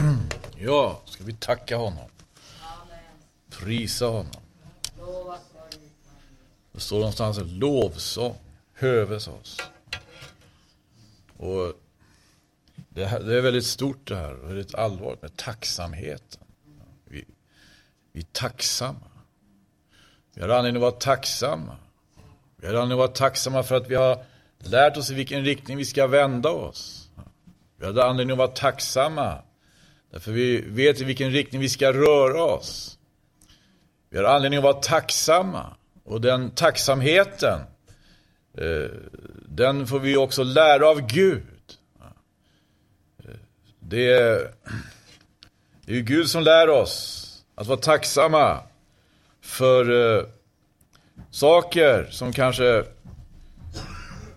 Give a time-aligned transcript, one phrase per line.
[0.00, 0.18] Mm.
[0.58, 2.10] Ja, ska vi tacka honom.
[3.50, 4.42] Prisa honom.
[6.72, 8.36] Det står någonstans en lovsång
[8.74, 9.60] höves oss.
[11.36, 11.72] Och
[12.88, 16.44] det, här, det är väldigt stort det här, väldigt allvarligt med tacksamheten.
[17.04, 17.24] Vi,
[18.12, 19.10] vi är tacksamma.
[20.34, 21.76] Vi har anledning att vara tacksamma.
[22.56, 24.24] Vi har anledning att vara tacksamma för att vi har
[24.58, 27.08] lärt oss i vilken riktning vi ska vända oss.
[27.76, 29.42] Vi har anledning att vara tacksamma
[30.10, 32.98] därför vi vet i vilken riktning vi ska röra oss.
[34.10, 37.60] Vi har anledning att vara tacksamma och den tacksamheten
[38.58, 38.90] eh,
[39.46, 41.42] den får vi också lära av Gud.
[43.80, 44.54] Det är,
[45.84, 48.62] det är Gud som lär oss att vara tacksamma
[49.40, 50.24] för eh,
[51.30, 52.84] saker som kanske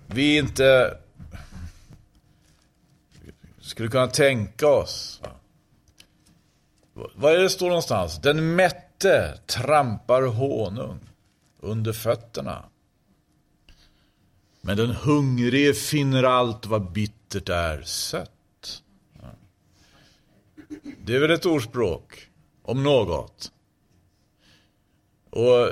[0.08, 0.98] vi inte
[3.62, 5.22] skulle kunna tänka oss.
[6.94, 8.22] Vad är det står någonstans?
[8.22, 11.00] Den mätte trampar honung
[11.60, 12.66] under fötterna.
[14.62, 18.30] Men den hungrige finner allt vad bittert är sött.
[21.06, 22.30] Det är väl ett ordspråk
[22.62, 23.52] om något.
[25.30, 25.70] Och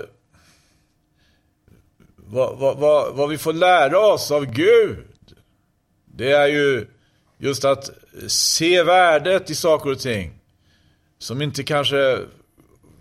[2.16, 5.36] vad, vad, vad, vad vi får lära oss av Gud,
[6.06, 6.88] det är ju
[7.38, 7.90] just att
[8.28, 10.41] se värdet i saker och ting
[11.22, 12.26] som inte kanske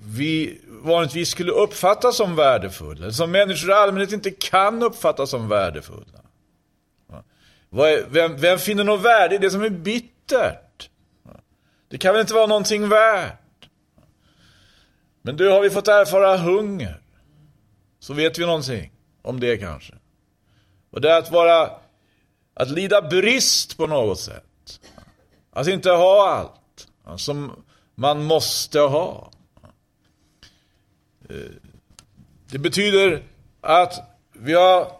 [0.04, 3.12] vi vanligtvis skulle uppfatta som värdefulla.
[3.12, 6.20] Som människor i allmänhet inte kan uppfatta som värdefulla.
[8.08, 10.90] Vem, vem finner något värde i det som är bittert?
[11.88, 13.68] Det kan väl inte vara någonting värt?
[15.22, 17.00] Men du, har vi fått erfara hunger,
[18.00, 19.94] så vet vi någonting om det kanske.
[20.90, 21.70] Och det är att vara,
[22.54, 24.80] att lida brist på något sätt.
[25.50, 27.52] Att inte ha allt som
[28.00, 29.30] man måste ha.
[31.30, 31.36] Eh,
[32.50, 33.22] det betyder
[33.60, 33.94] att
[34.32, 34.92] vi har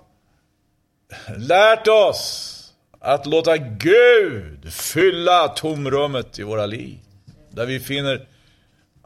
[1.37, 2.57] lärt oss
[2.99, 6.99] att låta Gud fylla tomrummet i våra liv.
[7.51, 8.29] Där vi finner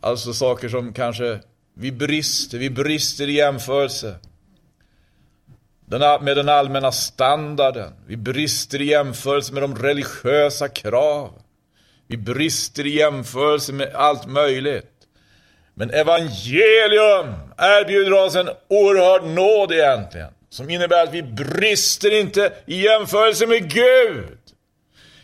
[0.01, 1.41] alltså saker som kanske
[1.75, 4.17] vi brister, vi brister i jämförelse
[6.21, 7.93] med den allmänna standarden.
[8.07, 11.44] Vi brister i jämförelse med de religiösa kraven.
[12.15, 14.93] Vi brister i jämförelse med allt möjligt.
[15.75, 20.33] Men evangelium erbjuder oss en oerhörd nåd egentligen.
[20.51, 24.39] Som innebär att vi brister inte i jämförelse med Gud.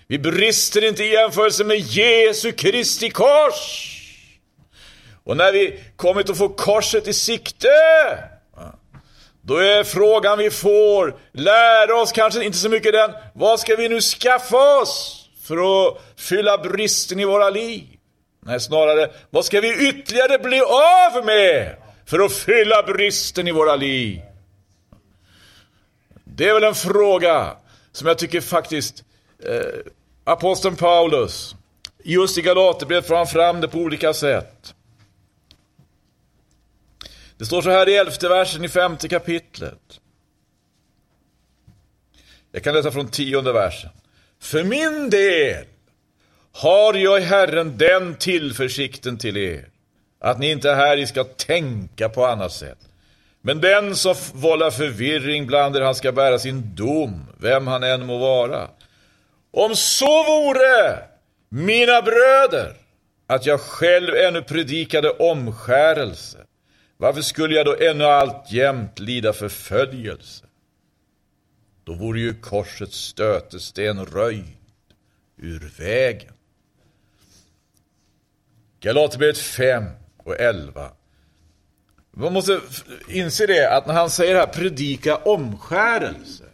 [0.06, 3.96] Vi brister inte i jämförelse med Jesu Kristi kors.
[5.24, 7.68] Och när vi kommit att få korset i sikte,
[9.42, 13.88] då är frågan vi får, lära oss kanske inte så mycket den, vad ska vi
[13.88, 15.19] nu skaffa oss
[15.50, 17.84] för att fylla bristen i våra liv?
[18.40, 23.76] Nej, snarare, vad ska vi ytterligare bli av med för att fylla bristen i våra
[23.76, 24.20] liv?
[26.24, 27.56] Det är väl en fråga
[27.92, 29.04] som jag tycker faktiskt
[29.44, 29.92] eh,
[30.24, 31.54] aposteln Paulus
[32.04, 34.74] just i Galaterbrevet får han fram det på olika sätt.
[37.36, 40.00] Det står så här i elfte versen i femte kapitlet.
[42.52, 43.90] Jag kan läsa från tionde versen.
[44.40, 45.64] För min del
[46.52, 49.64] har jag i Herren den tillförsikten till er,
[50.20, 52.78] att ni inte här ska tänka på annat sätt.
[53.42, 58.06] Men den som vållar förvirring bland er, han ska bära sin dom, vem han än
[58.06, 58.68] må vara.
[59.50, 60.98] Om så vore,
[61.48, 62.76] mina bröder,
[63.26, 66.38] att jag själv ännu predikade omskärelse,
[66.96, 70.44] varför skulle jag då ännu alltjämt lida förföljelse?
[71.84, 74.56] Då vore ju korsets stötesten röjd
[75.36, 76.32] ur vägen.
[78.80, 79.84] Galaterbrevet 5
[80.16, 80.90] och 11.
[82.10, 82.60] Man måste
[83.08, 86.44] inse det att när han säger här predika omskärelse.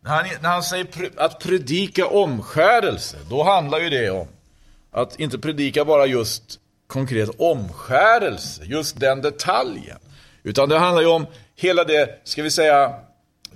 [0.00, 4.28] När han, när han säger att predika omskärelse, då handlar ju det om
[4.90, 9.98] att inte predika bara just konkret omskärelse, just den detaljen.
[10.42, 12.94] Utan det handlar ju om hela det, ska vi säga,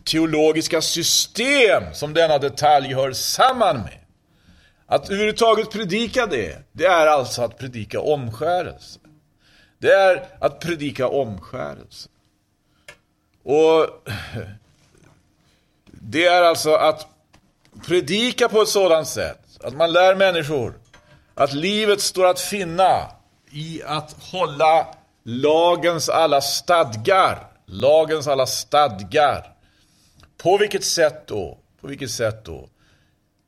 [0.07, 3.99] teologiska system som denna detalj hör samman med.
[4.87, 9.01] Att överhuvudtaget predika det, det är alltså att predika omskärelse.
[9.79, 12.09] Det är att predika omskärelse.
[13.43, 13.87] Och
[15.85, 17.07] det är alltså att
[17.87, 20.75] predika på ett sådant sätt att man lär människor
[21.35, 23.03] att livet står att finna
[23.51, 24.87] i att hålla
[25.25, 27.47] lagens alla stadgar.
[27.67, 29.56] Lagens alla stadgar.
[30.47, 31.59] På vilket sätt då?
[31.81, 32.69] På vilket sätt då?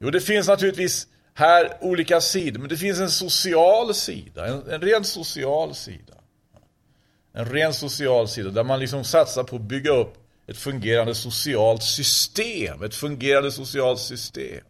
[0.00, 4.80] Jo, det finns naturligtvis här olika sidor, men det finns en social sida, en, en
[4.80, 6.14] ren social sida.
[7.32, 10.14] En ren social sida där man liksom satsar på att bygga upp
[10.46, 14.64] ett fungerande socialt system, ett fungerande socialt system.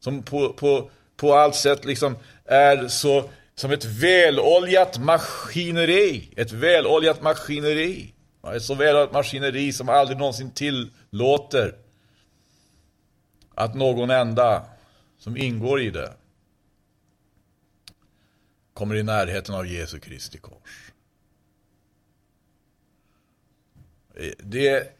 [0.00, 6.28] Som på, på, på allt sätt liksom är så som ett väloljat maskineri.
[6.36, 8.14] Ett väloljat maskineri.
[8.42, 11.74] Ett så ett maskineri som aldrig någonsin tillåter
[13.54, 14.64] att någon enda
[15.18, 16.12] som ingår i det
[18.74, 20.92] kommer i närheten av Jesu Kristi kors.
[24.38, 24.96] Det,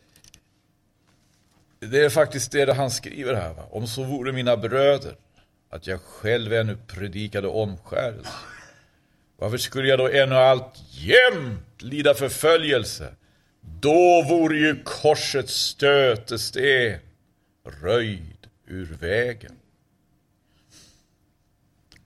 [1.78, 3.54] det är faktiskt det han skriver här.
[3.54, 3.62] Va?
[3.70, 5.16] Om så vore mina bröder
[5.70, 8.30] att jag själv ännu predikade omskärelse.
[9.36, 13.14] Varför skulle jag då ännu allt jämt lida förföljelse?
[13.60, 16.98] Då vore ju korsets stötesten
[17.82, 19.56] röjd ur vägen.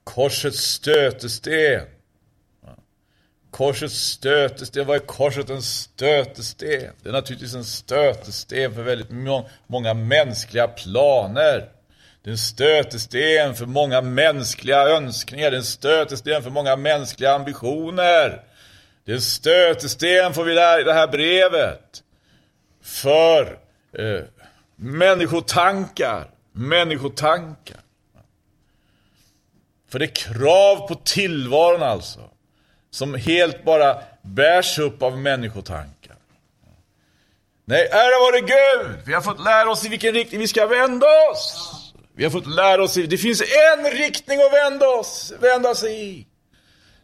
[0.03, 1.87] Korsets stötesten.
[3.51, 6.93] Korsets stötesten, vad är korset en stötesten?
[7.03, 9.11] Det är naturligtvis en stötesten för väldigt
[9.67, 11.69] många mänskliga planer.
[12.21, 15.51] Det är en stötesten för många mänskliga önskningar.
[15.51, 18.43] Det är en stötesten för många mänskliga ambitioner.
[19.05, 22.03] Det är en stötesten, får vi lära i det här brevet,
[22.83, 23.59] för
[23.97, 24.23] eh,
[24.75, 26.29] människotankar.
[26.51, 27.81] Människotankar.
[29.89, 32.29] För det är krav på tillvaron alltså.
[32.91, 36.15] Som helt bara bärs upp av människotankar.
[37.65, 38.97] Nej, ära vare Gud!
[39.05, 41.71] Vi har fått lära oss i vilken riktning vi ska vända oss.
[42.15, 46.05] Vi har fått lära oss, i, det finns en riktning att vända oss, vända sig
[46.07, 46.27] i.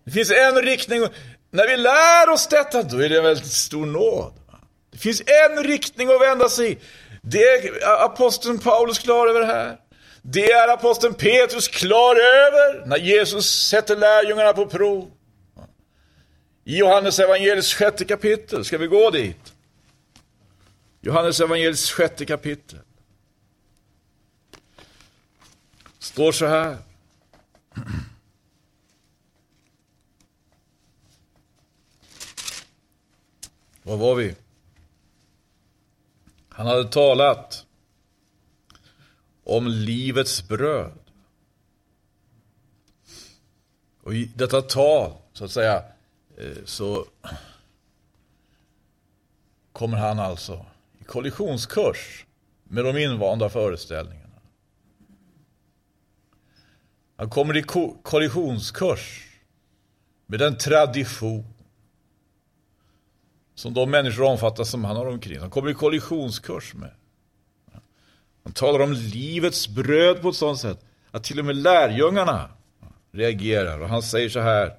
[0.03, 1.07] Det finns en riktning,
[1.51, 4.33] när vi lär oss detta, då är det en väldigt stor nåd.
[4.91, 6.77] Det finns en riktning att vända sig i.
[7.21, 9.77] Det är aposteln Paulus klar över här.
[10.21, 15.11] Det är aposteln Petrus klar över när Jesus sätter lärjungarna på prov.
[16.63, 19.53] I Johannes evangeliets sjätte kapitel, ska vi gå dit?
[21.01, 22.79] Johannes evangeliets sjätte kapitel.
[25.99, 26.77] Står så här.
[33.91, 34.35] Var var vi?
[36.49, 37.65] Han hade talat
[39.43, 40.99] om livets bröd.
[44.01, 45.83] Och i detta tal, så att säga,
[46.37, 47.05] eh, så
[49.71, 50.65] kommer han alltså
[50.99, 52.25] i kollisionskurs
[52.63, 54.41] med de invanda föreställningarna.
[57.15, 57.63] Han kommer i
[58.03, 59.27] kollisionskurs
[60.25, 61.60] med den tradition
[63.61, 65.39] som de människor omfattas som han har omkring.
[65.39, 66.91] Han kommer i kollisionskurs med.
[68.43, 72.49] Han talar om livets bröd på ett sådant sätt att till och med lärjungarna
[73.11, 73.79] reagerar.
[73.79, 74.73] Och han säger så här,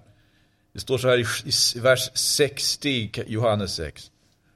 [0.73, 4.11] det står så här i vers 60 Johannes 6.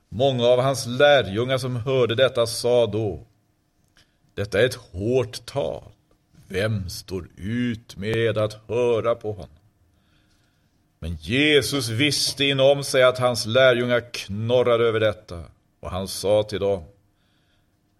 [0.08, 3.26] Många av hans lärjungar som hörde detta sa då,
[4.34, 5.84] detta är ett hårt tal.
[6.48, 9.55] Vem står ut med att höra på honom?
[10.98, 15.44] Men Jesus visste inom sig att hans lärjungar knorrade över detta
[15.80, 16.84] och han sa till dem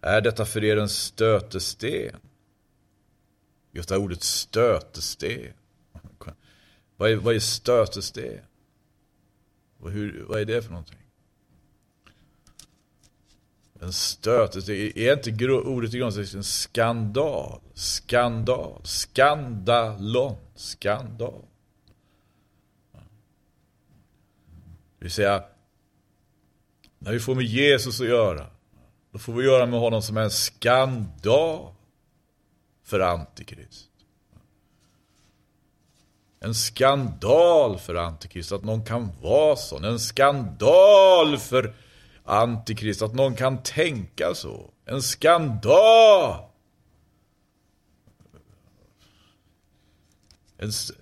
[0.00, 2.16] Är detta för er en stötesten?
[3.72, 5.52] Just det här ordet stötesten.
[6.96, 8.40] Vad är, vad är stötesten?
[9.82, 10.98] Hur, vad är det för någonting?
[13.80, 17.60] En stötesten, är inte ordet i grundtexten skandal?
[17.74, 21.42] Skandal, skandalon, skandal.
[24.98, 25.44] Det vill säga,
[26.98, 28.46] när vi får med Jesus att göra,
[29.12, 31.74] då får vi göra med honom som en skandal
[32.84, 33.90] för Antikrist.
[36.40, 39.84] En skandal för Antikrist att någon kan vara sån.
[39.84, 41.74] En skandal för
[42.24, 44.70] Antikrist, att någon kan tänka så.
[44.84, 46.45] En skandal!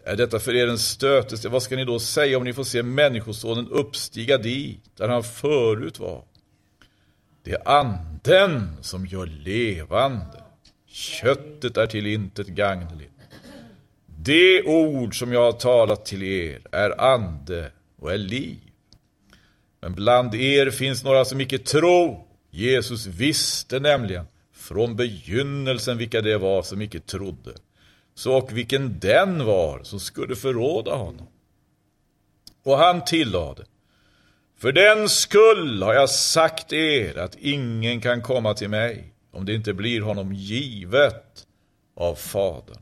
[0.04, 1.49] Är detta för er en stötelse?
[1.49, 5.99] Vad ska ni då säga om ni får se Människosonen uppstiga dit, där han förut
[5.99, 6.25] var?
[7.44, 10.42] Det är anden som gör levande.
[10.87, 13.11] Köttet är till intet gagneligt.
[14.06, 18.58] Det ord som jag har talat till er är ande och är liv.
[19.80, 22.25] Men bland er finns några som icke tror.
[22.50, 27.52] Jesus visste nämligen från begynnelsen vilka det var som icke trodde.
[28.14, 31.26] Så och vilken den var som skulle förråda honom.
[32.64, 33.64] Och han tillade.
[34.59, 39.54] För den skull har jag sagt er att ingen kan komma till mig om det
[39.54, 41.47] inte blir honom givet
[41.97, 42.80] av Fadern.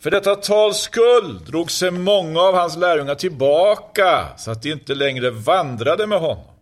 [0.00, 4.94] För detta tals skull drog sig många av hans lärjungar tillbaka så att de inte
[4.94, 6.54] längre vandrade med honom.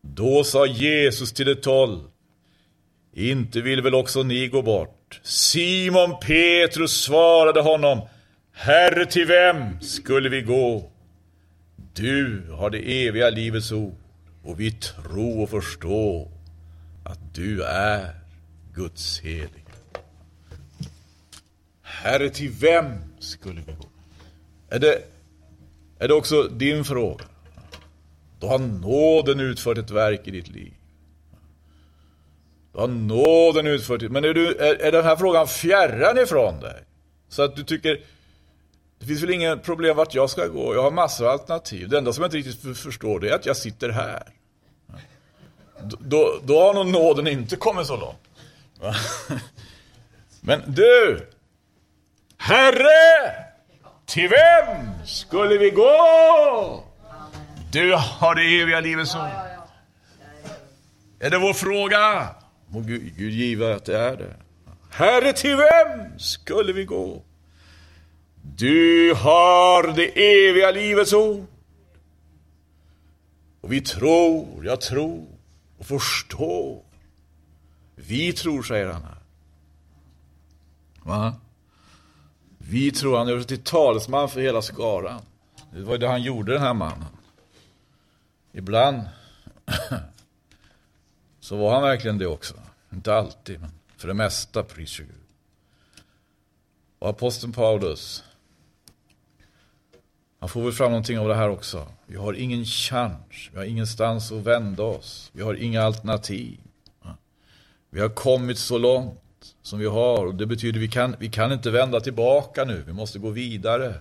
[0.00, 2.00] Då sa Jesus till de tolv,
[3.12, 4.97] inte vill väl också ni gå bort?
[5.22, 8.00] Simon Petrus svarade honom,
[8.52, 10.90] Herre, till vem skulle vi gå?
[11.94, 13.96] Du har det eviga livets ord
[14.44, 16.28] och vi tror och förstår
[17.04, 18.14] att du är
[18.74, 19.64] Guds helig.
[21.82, 22.86] Herre, till vem
[23.18, 23.88] skulle vi gå?
[24.68, 25.02] Är det,
[25.98, 27.24] är det också din fråga?
[28.40, 30.72] Då har nåden utfört ett verk i ditt liv.
[32.72, 34.02] Då har nåden utfört.
[34.02, 36.84] Men är, du, är, är den här frågan fjärran ifrån dig?
[37.28, 38.00] Så att du tycker,
[38.98, 40.74] det finns väl ingen problem vart jag ska gå.
[40.74, 41.88] Jag har massor av alternativ.
[41.88, 44.22] Det enda som jag inte riktigt förstår det är att jag sitter här.
[45.82, 48.18] Då, då har nog nåden inte kommit så långt.
[50.40, 51.28] Men du!
[52.36, 53.34] Herre!
[54.06, 56.84] Till vem skulle vi gå?
[57.72, 59.22] Du har det eviga livets ord.
[61.20, 62.28] Är det vår fråga?
[62.68, 64.36] Må Gud, Gud giva att det är det.
[64.90, 67.22] Herre, till vem skulle vi gå?
[68.42, 71.46] Du har det eviga livets ord.
[73.60, 75.26] Och vi tror, jag tror
[75.78, 76.82] och förstår.
[77.94, 79.18] Vi tror, säger han här.
[81.02, 81.34] Va?
[82.58, 85.20] Vi tror, han gör sig till talesman för hela skaran.
[85.72, 87.16] Det var det han gjorde, den här mannen.
[88.52, 89.02] Ibland
[91.48, 92.54] så var han verkligen det också.
[92.92, 95.08] Inte alltid, men för det mesta, pris Gud.
[96.98, 98.24] Och aposteln Paulus,
[100.40, 101.86] han får väl fram någonting av det här också.
[102.06, 106.60] Vi har ingen chans, vi har ingenstans att vända oss, vi har inga alternativ.
[107.90, 111.30] Vi har kommit så långt som vi har och det betyder att vi kan, vi
[111.30, 113.94] kan inte vända tillbaka nu, vi måste gå vidare.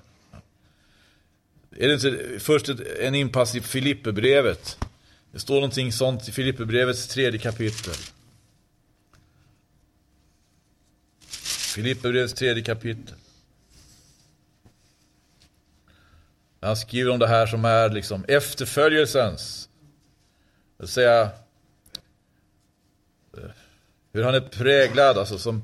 [1.78, 4.78] Är det inte först en inpass i Filipperbrevet?
[5.32, 7.94] Det står någonting sånt i Filipperbrevets tredje kapitel.
[11.76, 13.16] Filipperbrevets tredje kapitel.
[16.60, 19.70] Han skriver om det här som är liksom efterföljelsens,
[20.78, 21.22] det vill säga
[23.38, 23.50] eh,
[24.14, 25.64] hur han är präglad, alltså som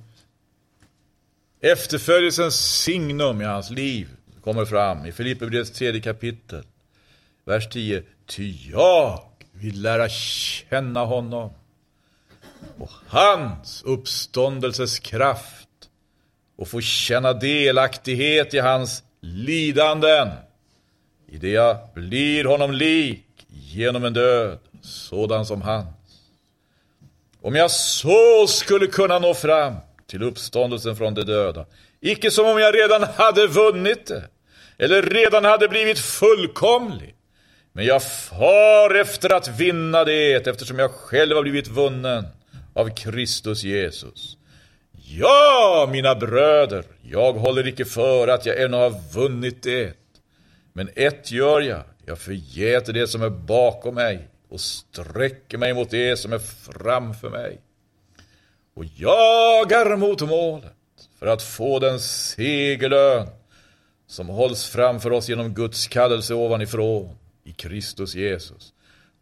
[1.60, 4.10] efterföljelsens signum i hans liv
[4.44, 6.64] kommer fram i Filipperbrevets tredje kapitel.
[7.46, 8.04] Vers 10.
[8.26, 9.33] Ty jag
[9.64, 11.50] vill lära känna honom
[12.78, 15.70] och hans uppståndelses kraft
[16.56, 20.30] och få känna delaktighet i hans lidanden
[21.28, 25.88] i det jag blir honom lik genom en död sådan som hans.
[27.42, 29.76] Om jag så skulle kunna nå fram
[30.08, 31.66] till uppståndelsen från de döda,
[32.02, 34.24] icke som om jag redan hade vunnit det,
[34.78, 37.16] eller redan hade blivit fullkomlig,
[37.74, 42.26] men jag far efter att vinna det eftersom jag själv har blivit vunnen
[42.74, 44.38] av Kristus Jesus.
[45.06, 49.94] Ja, mina bröder, jag håller icke för att jag ännu har vunnit det.
[50.74, 55.90] Men ett gör jag, jag förgäter det som är bakom mig och sträcker mig mot
[55.90, 57.62] det som är framför mig.
[58.76, 60.74] Och jagar mot målet
[61.20, 63.28] för att få den segerlön
[64.08, 68.74] som hålls framför oss genom Guds kallelse ovanifrån i Kristus Jesus.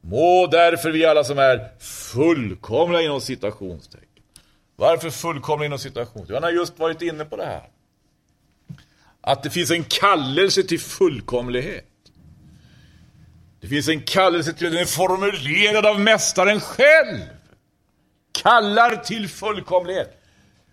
[0.01, 4.23] Må därför vi alla som är fullkomliga inom citationstecken.
[4.75, 6.35] Varför fullkomliga inom citationstecken?
[6.35, 7.69] Han har just varit inne på det här.
[9.21, 11.85] Att det finns en kallelse till fullkomlighet.
[13.61, 17.19] Det finns en kallelse till, den är formulerad av Mästaren själv.
[18.31, 20.21] Kallar till fullkomlighet.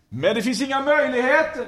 [0.08, 1.66] Men det finns inga möjligheter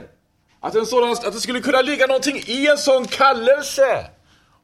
[0.61, 4.11] att, en sådan, att det skulle kunna ligga någonting i en sån kallelse.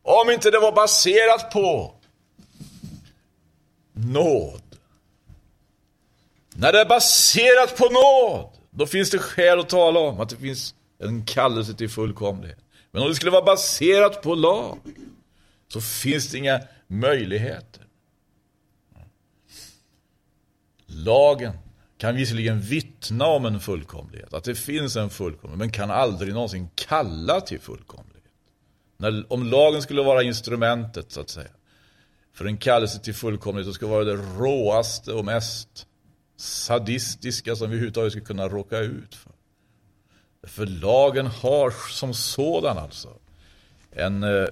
[0.06, 1.94] Om inte det var baserat på
[3.92, 4.62] nåd.
[6.54, 10.36] När det är baserat på nåd, då finns det skäl att tala om att det
[10.36, 12.58] finns en kallelse till fullkomlighet.
[12.90, 14.78] Men om det skulle vara baserat på lag,
[15.68, 17.86] så finns det inga möjligheter.
[20.86, 21.52] Lagen
[21.98, 26.68] kan visserligen vittna om en fullkomlighet, att det finns en fullkomlighet, men kan aldrig någonsin
[26.74, 28.05] kalla till fullkomlighet.
[28.96, 31.50] När, om lagen skulle vara instrumentet, så att säga,
[32.32, 35.86] för en kallelse till fullkomlighet, så ska vara det råaste och mest
[36.36, 39.32] sadistiska som vi överhuvudtaget skulle kunna råka ut för.
[40.42, 43.08] För lagen har som sådan alltså
[43.90, 44.48] en, eh,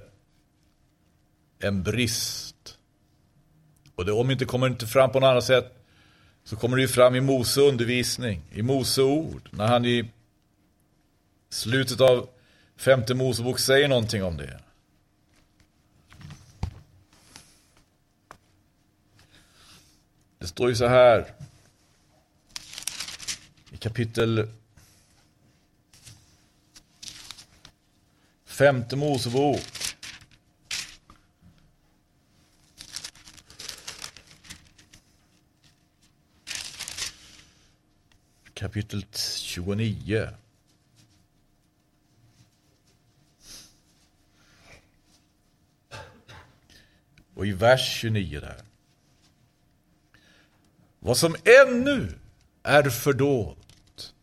[1.59, 2.77] en brist.
[3.95, 5.71] Och det, om det inte kommer inte fram på något annat sätt
[6.43, 10.11] så kommer det ju fram i Mose undervisning, i Mose ord, när han i
[11.49, 12.29] Slutet av
[12.75, 14.59] femte Mosebok säger någonting om det.
[20.37, 21.33] Det står ju så här
[23.71, 24.51] i kapitel
[28.45, 29.61] femte Mosebok.
[38.53, 40.29] Kapitel 29.
[47.35, 48.61] Och i vers 29 där.
[50.99, 51.35] Vad som
[51.67, 52.07] ännu
[52.63, 54.13] är fördolt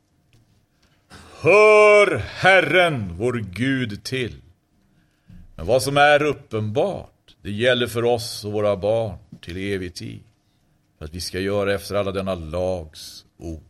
[1.41, 4.43] hör Herren vår Gud till.
[5.57, 10.23] Men vad som är uppenbart, det gäller för oss och våra barn till evig tid.
[10.99, 13.63] För att vi ska göra efter alla denna lags ord.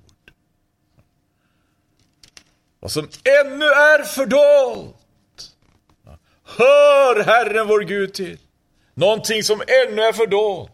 [2.81, 3.09] Vad som
[3.45, 4.97] ännu är fördolt
[6.45, 8.39] hör Herren vår Gud till.
[8.95, 10.71] Någonting som ännu är fördolt.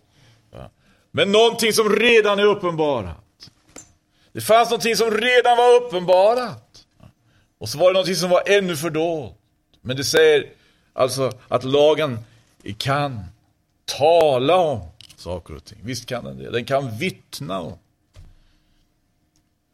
[1.10, 3.50] Men någonting som redan är uppenbarat.
[4.32, 6.86] Det fanns någonting som redan var uppenbarat.
[7.58, 9.34] Och så var det någonting som var ännu fördolt.
[9.80, 10.50] Men det säger
[10.92, 12.18] alltså att lagen
[12.78, 13.24] kan
[13.98, 14.80] tala om
[15.16, 15.78] saker och ting.
[15.82, 16.50] Visst kan den det.
[16.50, 17.78] Den kan vittna om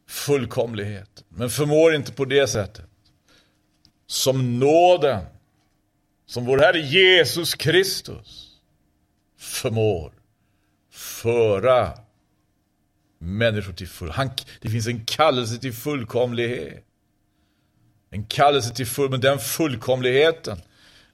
[0.08, 1.24] fullkomlighet.
[1.28, 2.84] Men förmår inte på det sättet.
[4.06, 5.24] Som nåden,
[6.26, 8.60] som vår Herre Jesus Kristus
[9.38, 10.12] förmår
[10.90, 11.92] föra
[13.18, 14.10] människor till full...
[14.10, 16.84] Han, det finns en kallelse till fullkomlighet.
[18.10, 19.10] En kallelse till full...
[19.10, 20.58] Men den fullkomligheten,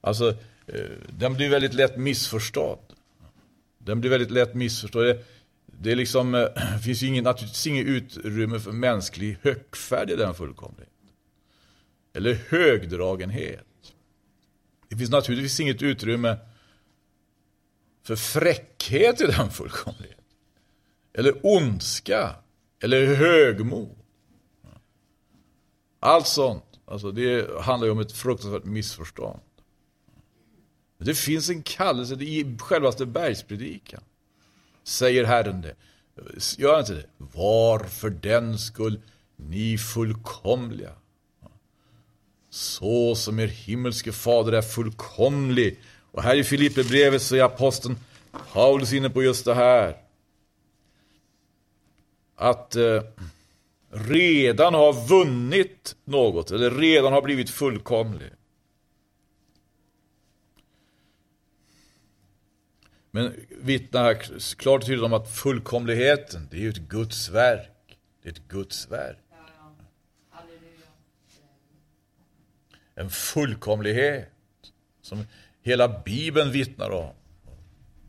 [0.01, 0.29] alltså,
[0.67, 0.81] eh,
[1.19, 2.79] den blir väldigt lätt missförstådd.
[3.79, 5.07] Den blir väldigt lätt missförstådd.
[5.07, 5.25] Det,
[5.67, 10.17] det är liksom, det eh, finns ju ingen, naturligtvis inget utrymme för mänsklig högfärd i
[10.17, 10.95] den fullkomligheten.
[12.15, 13.67] Eller högdragenhet.
[14.91, 16.39] Det finns naturligtvis inget utrymme
[18.03, 20.25] för fräckhet i den fullkomligheten.
[21.13, 22.37] Eller ondska.
[22.83, 23.97] Eller högmod.
[26.01, 26.65] Allt sånt.
[26.85, 29.41] Alltså det handlar ju om ett fruktansvärt missförstånd.
[30.99, 34.03] Det finns en kallelse i självaste bergspredikan.
[34.85, 35.75] Säger Herren det.
[36.59, 37.07] Gör inte det?
[37.17, 39.01] Var för den skull
[39.37, 40.93] ni fullkomliga.
[42.51, 45.79] Så som er himmelske fader är fullkomlig
[46.13, 47.97] och här i Filipperbrevet så är aposteln
[48.53, 49.97] Paulus inne på just det här.
[52.37, 53.03] Att eh,
[53.91, 58.31] redan ha vunnit något, eller redan ha blivit fullkomlig.
[63.11, 64.15] Men vittnar här
[64.57, 67.99] klart och tydligt om att fullkomligheten, det är ju ett Guds verk.
[68.23, 69.19] Det är ett Guds verk.
[73.01, 74.29] En fullkomlighet
[75.03, 75.27] som
[75.63, 77.15] hela Bibeln vittnar om.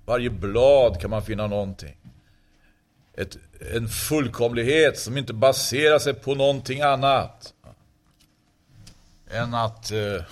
[0.05, 1.97] Varje blad kan man finna någonting.
[3.13, 3.37] Ett,
[3.75, 7.53] en fullkomlighet som inte baserar sig på någonting annat
[9.29, 10.23] än att eh,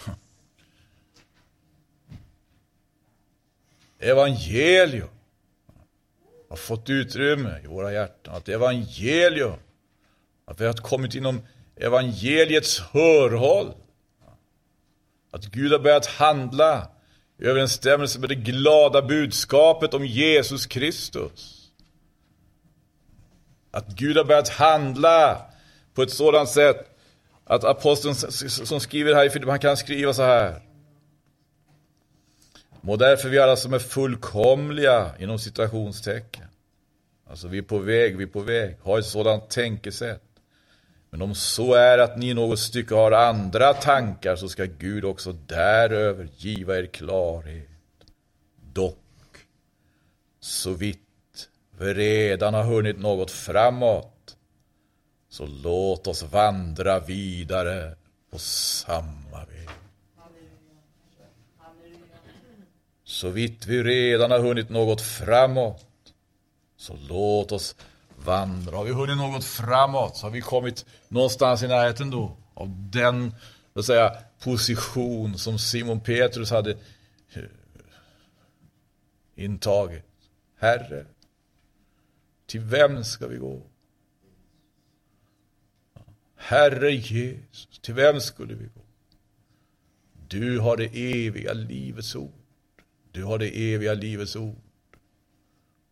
[3.99, 5.09] evangelium
[6.49, 8.35] har fått utrymme i våra hjärtan.
[8.35, 9.59] Att evangelium,
[10.45, 11.41] att vi har kommit inom
[11.75, 13.73] evangeliets hörhåll.
[15.31, 16.87] Att Gud har börjat handla
[17.39, 21.71] i överensstämmelse med det glada budskapet om Jesus Kristus.
[23.71, 25.45] Att Gud har börjat handla
[25.93, 26.97] på ett sådant sätt
[27.45, 28.15] att aposteln
[28.65, 30.61] som skriver här i Filippa han kan skriva så här.
[32.81, 36.45] Må därför vi alla som är fullkomliga inom citationstecken.
[37.29, 38.77] Alltså vi är på väg, vi är på väg.
[38.81, 40.28] Ha ett sådant tänkesätt.
[41.09, 45.05] Men om så är att ni i något stycke har andra tankar så ska Gud
[45.05, 47.69] också däröver giva er klarhet.
[48.73, 49.37] Dock,
[50.39, 50.99] så vitt
[51.77, 54.37] vi redan har hunnit något framåt
[55.29, 57.95] så låt oss vandra vidare
[58.31, 59.69] på samma väg.
[63.03, 65.85] Så vitt vi redan har hunnit något framåt
[66.77, 67.75] så låt oss
[68.29, 68.77] vandra.
[68.77, 73.33] Har vi hunnit något framåt så har vi kommit någonstans i närheten då av den
[73.73, 76.71] så att säga, position som Simon Petrus hade
[77.33, 77.43] eh,
[79.35, 80.03] intagit.
[80.57, 81.05] Herre,
[82.45, 83.61] till vem ska vi gå?
[86.35, 88.81] Herre Jesus, till vem skulle vi gå?
[90.27, 90.85] Du har det
[91.25, 92.31] eviga livets ord.
[93.11, 94.61] Du har det eviga livets ord.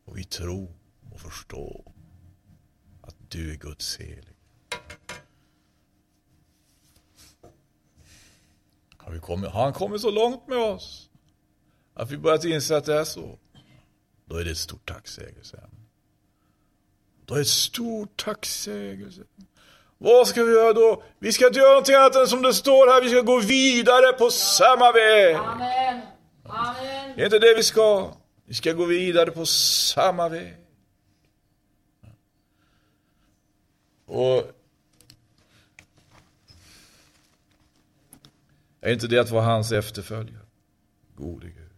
[0.06, 0.68] Och vi tror
[1.12, 1.97] och förstår
[3.30, 4.38] du är Guds helig.
[9.18, 11.10] vi kommit, har han kommit så långt med oss?
[11.94, 13.40] Att vi börjat inse att det är så?
[14.26, 15.68] Då är det ett stort tacksägelseämne.
[17.26, 19.22] Då är det ett stort tacksägelse.
[19.98, 21.04] Vad ska vi göra då?
[21.20, 24.14] Vi ska inte göra någonting annat än som det står här, vi ska gå vidare
[24.14, 25.36] på samma väg.
[25.36, 26.02] Amen.
[26.44, 27.14] Amen.
[27.16, 28.14] Det är inte det vi ska.
[28.46, 30.67] Vi ska gå vidare på samma väg.
[34.08, 34.52] Och
[38.82, 40.46] är inte det att vara hans efterföljare?
[41.16, 41.70] Gode Gud.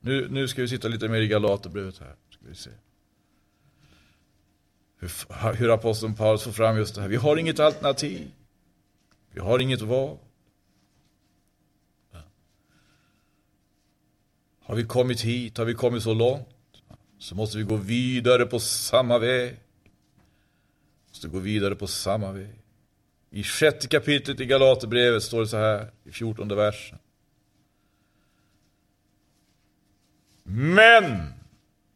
[0.00, 2.16] Nu, nu ska vi sitta lite mer i Galaterbrevet här.
[2.30, 2.70] Ska vi se.
[4.98, 7.08] Hur, hur aposteln Paulus får fram just det här.
[7.08, 8.30] Vi har inget alternativ.
[9.30, 10.18] Vi har inget val.
[14.66, 16.48] Har vi kommit hit, har vi kommit så långt,
[17.18, 19.56] så måste vi gå vidare på samma väg.
[21.14, 22.54] Måste gå vidare på samma väg.
[23.30, 26.98] I sjätte kapitlet i Galaterbrevet står det så här, i fjortonde versen.
[30.42, 31.32] Men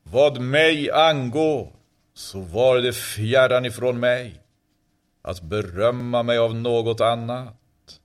[0.02, 1.72] vad mig angår
[2.14, 4.40] så var det fjärran ifrån mig
[5.22, 8.00] att berömma mig av något annat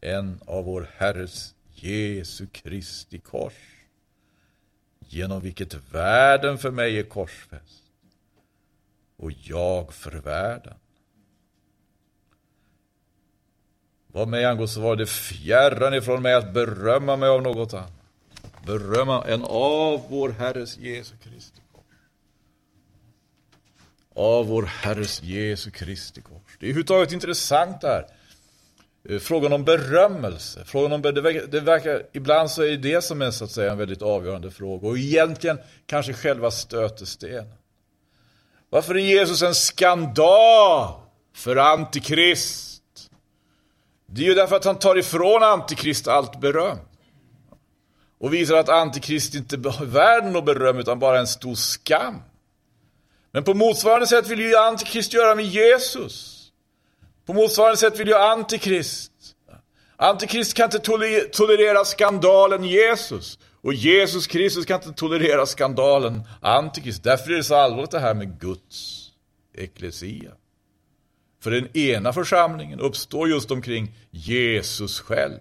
[0.00, 3.86] än av vår Herres Jesu Kristi kors
[4.98, 7.79] genom vilket världen för mig är korsfäst
[9.20, 10.74] och jag för världen.
[14.06, 17.92] Vad mig angår så var det fjärran ifrån mig att berömma mig av något annat.
[18.66, 21.84] Berömma en av vår Herres Jesu Kristi kors.
[24.14, 26.56] Av vår Herres Jesu Kristi kors.
[26.58, 28.06] Det är överhuvudtaget intressant det här.
[29.08, 30.64] Eh, frågan om berömmelse.
[30.64, 33.72] Frågan om, det, verkar, det verkar, ibland så är det som är så att säga
[33.72, 34.88] en väldigt avgörande fråga.
[34.88, 37.59] Och egentligen kanske själva stötestenen.
[38.70, 40.92] Varför är Jesus en skandal
[41.36, 42.82] för Antikrist?
[44.06, 46.78] Det är ju därför att han tar ifrån Antikrist allt beröm.
[48.20, 52.22] Och visar att Antikrist inte är värd något beröm utan bara en stor skam.
[53.32, 56.46] Men på motsvarande sätt vill ju Antikrist göra med Jesus.
[57.26, 59.12] På motsvarande sätt vill ju Antikrist.
[59.96, 60.78] Antikrist kan inte
[61.32, 63.38] tolerera skandalen Jesus.
[63.62, 67.02] Och Jesus Kristus kan inte tolerera skandalen Antikrist.
[67.02, 69.10] Därför är det så allvarligt det här med Guds
[69.54, 70.32] eklesia.
[71.40, 75.38] För den ena församlingen uppstår just omkring Jesus själv.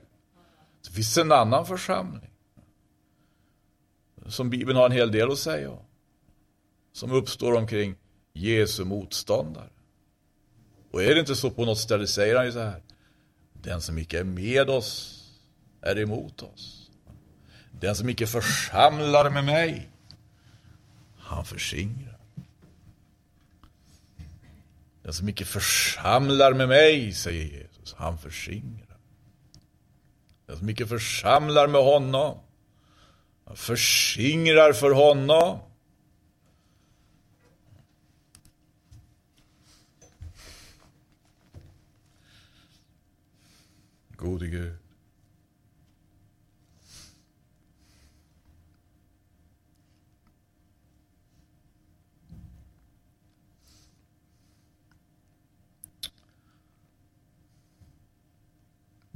[0.84, 2.30] Det finns en annan församling.
[4.28, 5.86] Som Bibeln har en hel del att säga om.
[6.94, 7.96] Som uppstår omkring
[8.34, 9.70] Jesu motståndare.
[10.92, 12.84] Och är det inte så på något ställe säger han ju så här.
[13.54, 15.16] Den som icke är med oss
[15.82, 16.79] är emot oss.
[17.80, 19.90] Den som icke församlar med mig,
[21.18, 22.20] han förskingrar.
[25.04, 28.98] Den som icke församlar med mig, säger Jesus, han förskingrar.
[30.46, 32.38] Den som icke församlar med honom,
[33.46, 35.60] han förskingrar för honom.
[44.10, 44.89] Gode Gud.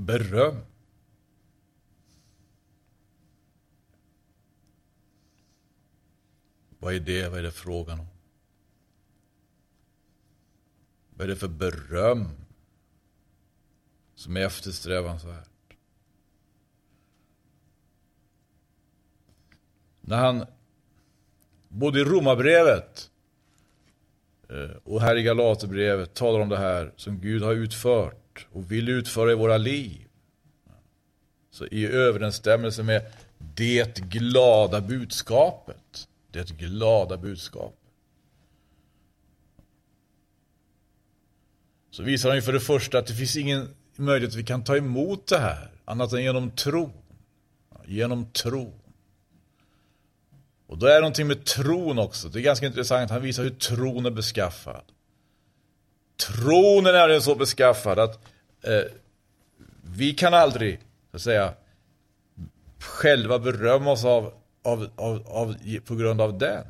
[0.06, 0.56] Beröm.
[6.80, 7.30] Vad är det?
[7.30, 8.08] Vad är det frågan om?
[11.16, 12.30] Vad är det för beröm
[14.24, 15.50] som är eftersträvansvärt.
[20.02, 20.46] När han,
[21.68, 23.12] både i Romarbrevet
[24.50, 28.89] eh, och här i Galaterbrevet talar om det här som Gud har utfört och vill
[28.89, 30.08] utföra i våra liv.
[31.52, 33.02] Så i överensstämmelse med
[33.38, 36.08] det glada budskapet.
[36.32, 37.80] Det glada budskapet.
[41.91, 44.63] Så visar han ju för det första att det finns ingen möjlighet att vi kan
[44.63, 46.91] ta emot det här annat än genom tro.
[47.86, 48.74] Genom tro.
[50.67, 52.30] Och då är det någonting med tron också.
[52.30, 53.12] Det är ganska intressant.
[53.12, 54.84] Han visar hur tron är beskaffad.
[56.17, 58.19] Tron är så beskaffad att
[58.62, 58.82] eh,
[59.84, 60.80] vi kan aldrig,
[61.12, 61.54] så att säga,
[62.80, 66.65] själva berömma oss av, av, av, av, på grund av den.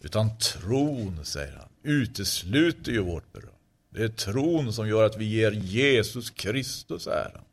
[0.00, 3.50] Utan tron, säger han, utesluter ju vårt beröm.
[3.90, 7.44] Det är tron som gör att vi ger Jesus Kristus äran.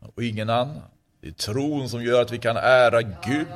[0.00, 0.82] Och ingen annan.
[1.20, 3.46] Det är tron som gör att vi kan ära Gud.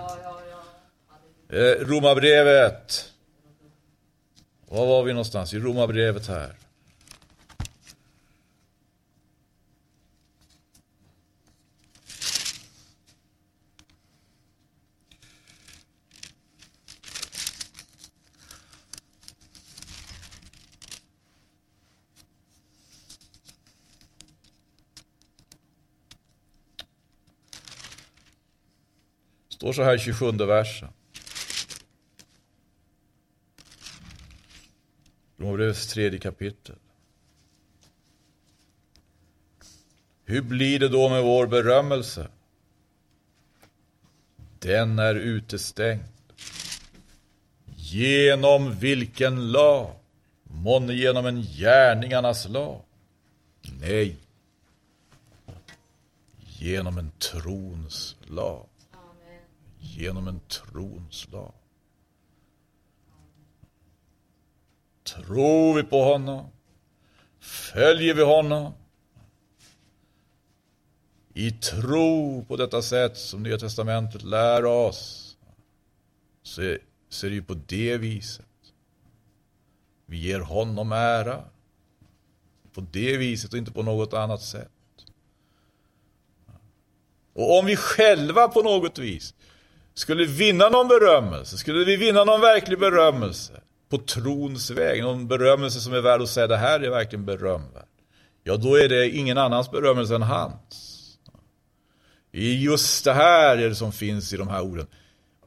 [1.49, 3.13] Eh, Romarbrevet.
[4.69, 5.55] Var var vi någonstans?
[5.55, 6.57] I Romarbrevet här.
[29.67, 30.89] står så här i 27 versen.
[35.39, 36.77] Romarbrevets tredje kapitel.
[40.25, 42.29] Hur blir det då med vår berömmelse?
[44.59, 46.03] Den är utestängd.
[47.77, 49.95] Genom vilken lag?
[50.43, 52.83] Månne genom en gärningarnas lag?
[53.81, 54.17] Nej.
[56.59, 58.67] Genom en trons lag.
[59.81, 61.53] Genom en trons lag.
[65.17, 66.47] Tror vi på honom?
[67.41, 68.73] Följer vi honom?
[71.35, 75.37] I tro på detta sätt som Nya Testamentet lär oss
[76.43, 78.47] så är, så är det ju på det viset.
[80.07, 81.45] Vi ger honom ära.
[82.73, 84.71] På det viset och inte på något annat sätt.
[87.33, 89.35] Och om vi själva på något vis
[89.95, 95.81] skulle vinna någon berömmelse, skulle vi vinna någon verklig berömmelse på trons väg, någon berömmelse
[95.81, 97.85] som är värd att säga det här är verkligen berömvärd.
[98.45, 100.97] Ja, då är det ingen annans berömmelse än hans.
[102.33, 104.87] I just det här är det som finns i de här orden.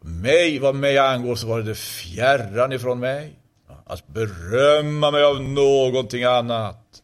[0.01, 3.39] Mig, vad mig angår så var det fjärran ifrån mig.
[3.85, 7.03] Att berömma mig av någonting annat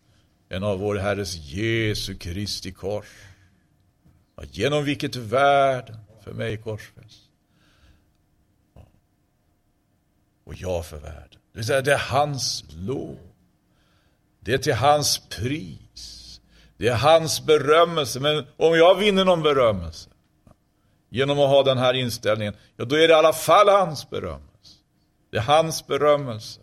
[0.49, 3.05] än av vår Herres Jesu Kristi kors.
[4.51, 6.94] Genom vilket världen för mig korsfäst.
[10.45, 11.39] Och jag för världen.
[11.51, 13.17] Det vill säga, det är hans lov.
[14.39, 16.41] Det är till hans pris.
[16.77, 18.19] Det är hans berömmelse.
[18.19, 20.09] Men om jag vinner någon berömmelse
[21.09, 24.73] genom att ha den här inställningen, ja då är det i alla fall hans berömmelse.
[25.31, 26.61] Det är hans berömmelse.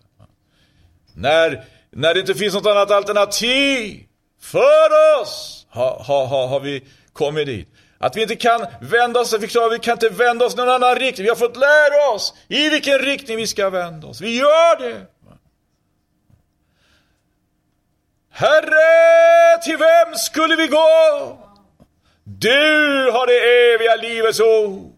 [1.15, 4.07] När, när det inte finns något annat alternativ
[4.41, 7.69] för oss har ha, ha, ha vi kommit dit.
[8.03, 11.25] Att vi inte kan vända oss, vi, vi kan inte vända oss någon annan riktning.
[11.25, 14.21] Vi har fått lära oss i vilken riktning vi ska vända oss.
[14.21, 15.07] Vi gör det.
[18.31, 21.39] Herre, till vem skulle vi gå?
[22.25, 24.93] Du har det eviga livets ord.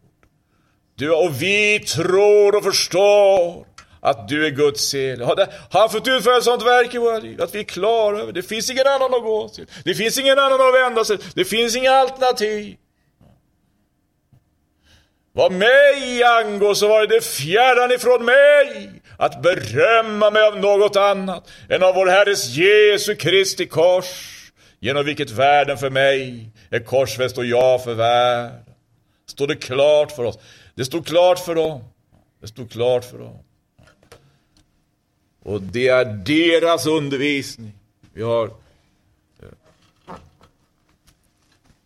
[0.95, 3.67] Du, och vi tror och förstår
[4.01, 5.23] att du är Guds sel.
[5.23, 7.43] Har, han fått utföra ett sånt verk i våra liv?
[7.43, 8.41] Att vi är klara över det.
[8.41, 9.67] Det finns ingen annan att gå till.
[9.85, 11.31] Det finns ingen annan att vända sig till.
[11.35, 12.77] Det finns inga alternativ.
[15.37, 21.51] Vad mig angår så var det fjärran ifrån mig att berömma mig av något annat
[21.69, 24.41] än av vår Herres Jesu Kristi kors,
[24.81, 28.61] genom vilket världen för mig är korsfäst och jag för världen.
[29.27, 30.39] Står det klart för oss?
[30.75, 31.85] Det stod klart för dem.
[32.41, 33.39] Det stod klart för dem.
[35.43, 37.73] Och det är deras undervisning.
[38.13, 39.49] Vi har eh,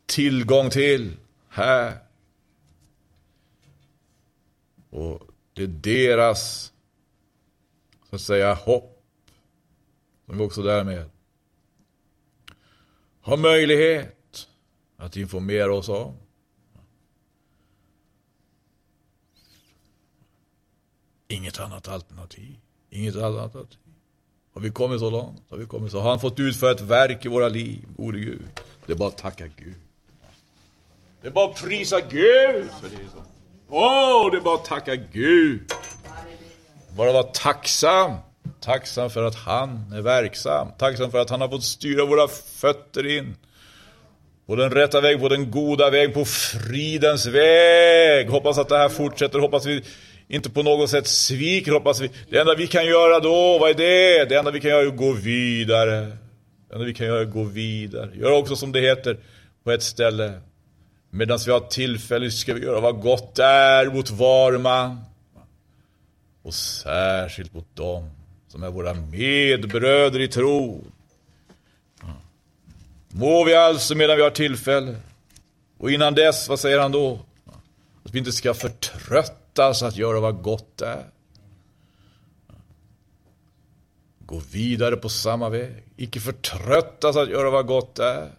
[0.07, 1.13] tillgång till
[1.51, 2.08] här.
[4.99, 5.21] Och
[5.53, 6.73] det är deras,
[8.11, 9.03] så att säga, hopp
[10.27, 11.11] som vi också därmed
[13.21, 14.49] har möjlighet
[14.97, 16.15] att informera oss om.
[21.29, 22.57] Inget annat alternativ.
[22.91, 23.79] Inget annat alternativ.
[24.53, 25.51] Har vi kommit så långt?
[25.51, 26.01] Har vi kommit så?
[26.01, 27.89] Har han fått utföra ett verk i våra liv?
[27.97, 28.47] Gode Gud.
[28.87, 29.75] Det är bara att tacka Gud.
[31.21, 33.38] Det är bara att prisa Gud för det.
[33.71, 35.61] Åh, oh, det är bara att tacka Gud.
[36.97, 38.13] Bara vara tacksam.
[38.61, 40.69] Tacksam för att han är verksam.
[40.79, 42.29] Tacksam för att han har fått styra våra
[42.61, 43.37] fötter in.
[44.47, 48.29] På den rätta vägen, på den goda vägen, på fridens väg.
[48.29, 49.39] Hoppas att det här fortsätter.
[49.39, 49.83] Hoppas vi
[50.29, 51.73] inte på något sätt sviker.
[51.73, 52.11] Hoppas vi.
[52.31, 54.25] Det enda vi kan göra då, vad är det?
[54.25, 56.17] Det enda vi kan göra är att gå vidare.
[56.69, 58.11] Det enda vi kan göra är att gå vidare.
[58.15, 59.17] Gör också som det heter
[59.65, 60.41] på ett ställe.
[61.11, 65.01] Medan vi har tillfälle ska vi göra vad gott är mot var man.
[66.42, 68.11] Och särskilt mot dem
[68.49, 70.85] som är våra medbröder i tro.
[73.09, 74.97] Må vi alltså medan vi har tillfälle.
[75.79, 77.21] Och innan dess, vad säger han då?
[78.05, 81.05] Att vi inte ska förtröttas att göra vad gott är.
[84.18, 85.83] Gå vidare på samma väg.
[85.97, 88.31] Icke förtröttas att göra vad gott är.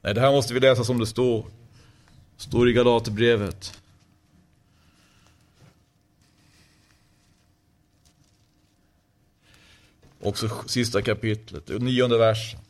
[0.00, 1.44] Nej, det här måste vi läsa som det står.
[2.36, 3.80] Står i Galaterbrevet.
[10.20, 12.60] Också sista kapitlet, nionde versen.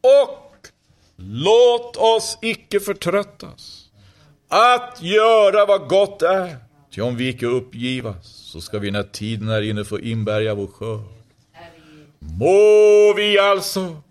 [0.00, 0.68] Och
[1.16, 3.90] låt oss icke förtröttas
[4.48, 6.56] att göra vad gott är.
[6.90, 10.66] Ty om vi icke uppgivas så ska vi när tiden är inne få inbärga vår
[10.66, 11.00] skörd.
[12.18, 14.02] Må vi alltså,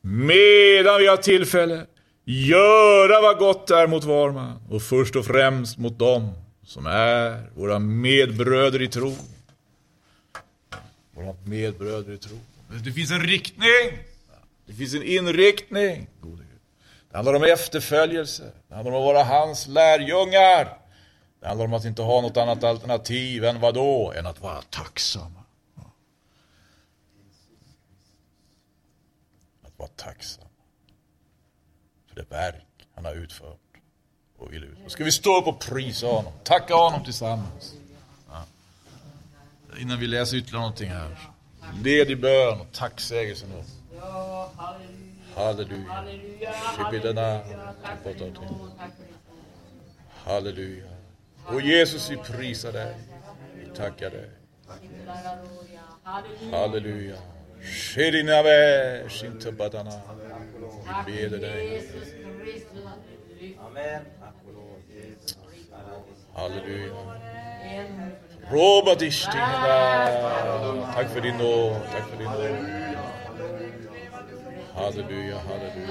[0.00, 1.86] medan vi har tillfälle,
[2.28, 7.50] göra vad gott är mot var man och först och främst mot dem som är
[7.54, 9.16] våra medbröder i tro.
[11.14, 12.38] Våra medbröder i tro.
[12.84, 13.98] Det finns en riktning.
[14.66, 16.08] Det finns en inriktning.
[16.20, 16.60] Gode Gud.
[17.10, 18.52] Det handlar om efterföljelse.
[18.68, 20.78] Det handlar om att vara hans lärjungar.
[21.40, 24.12] Det handlar om att inte ha något annat alternativ än vad då?
[24.16, 25.44] Än att vara tacksamma.
[29.62, 30.47] Att vara tacksam
[32.18, 33.58] det verk han har utfört
[34.38, 34.78] och vill ut.
[34.84, 37.74] Då ska vi stå upp och prisa honom, tacka honom tillsammans.
[38.28, 38.44] Ja.
[39.78, 41.18] Innan vi läser ytterligare någonting här.
[41.84, 43.46] Led i bön och tacksägelse
[44.00, 44.52] Ja,
[45.34, 45.92] Halleluja.
[45.92, 46.52] Halleluja.
[50.24, 50.84] Halleluja.
[51.46, 52.96] Och Jesus, vi prisar dig.
[53.54, 54.30] Vi tackar dig.
[56.02, 56.56] Halleluja.
[56.58, 57.16] Halleluja
[60.58, 61.04] shintabadana.
[61.06, 61.82] Vi ber dig.
[66.34, 66.94] Halleluja.
[68.50, 68.94] Roba
[70.94, 72.66] Tack för din nåd, tack för din nåd.
[74.74, 75.88] Halleluja, halleluja.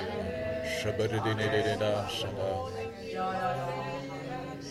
[0.84, 2.70] Shabadidinidida, shada.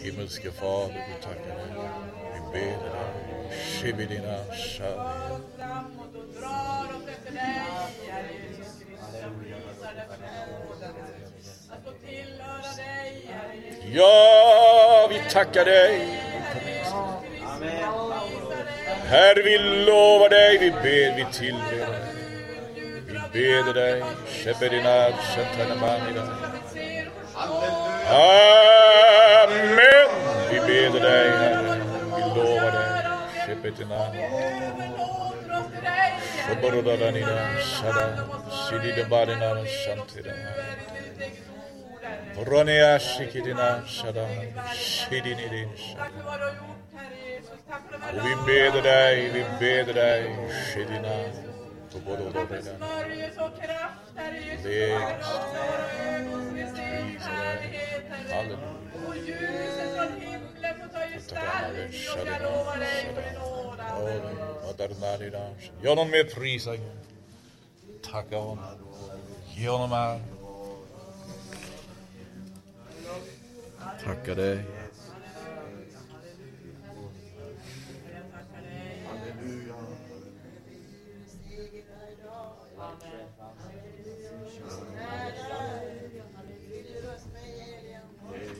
[0.02, 1.90] Himmelske Fader, vi tackar dig.
[2.34, 3.50] Vi ber dig.
[3.50, 5.12] Shibidina, shada.
[13.92, 16.20] Ja, vi tackar dig.
[19.08, 21.86] Herre, vi lovar dig, vi ber, vi tillber dig.
[23.32, 26.22] Vi ber dig, Shebedina, Shantanamanida.
[29.38, 30.08] Amen.
[30.50, 31.76] Vi ber dig, Herre.
[32.16, 32.90] Vi lovar dig,
[33.46, 34.00] Shebedina.
[36.46, 38.06] Shoborodadanidan, Shada,
[38.50, 40.38] Shididabadinan, Shantidan.
[42.44, 44.26] Ronia Shikidina Shada,
[44.74, 46.10] Shidinidin Shada.
[48.12, 50.36] Och vi beder dig, vi beder dig,
[50.74, 51.24] Shidina.
[51.92, 52.70] Tobodododina.
[62.04, 63.16] Jag lovar dig.
[65.30, 65.54] nåd.
[65.82, 66.82] Gör honom mer prisa Gud.
[68.02, 68.58] Tacka honom.
[69.54, 70.20] Ge honom ära.
[74.04, 74.64] Tackar dig.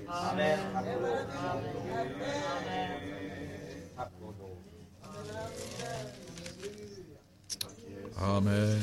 [0.09, 1.77] Amen, amen, amen.
[8.18, 8.83] Amen.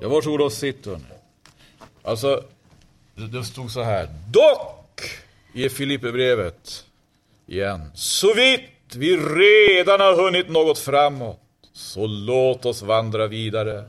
[0.00, 1.04] Ja, varsågod och sitt hörni.
[2.02, 2.44] Alltså,
[3.14, 4.08] det stod så här.
[4.30, 5.00] Dock,
[5.52, 6.86] i Filipperbrevet
[7.46, 11.40] igen, så vitt vi redan har hunnit något framåt,
[11.72, 13.84] så låt oss vandra vidare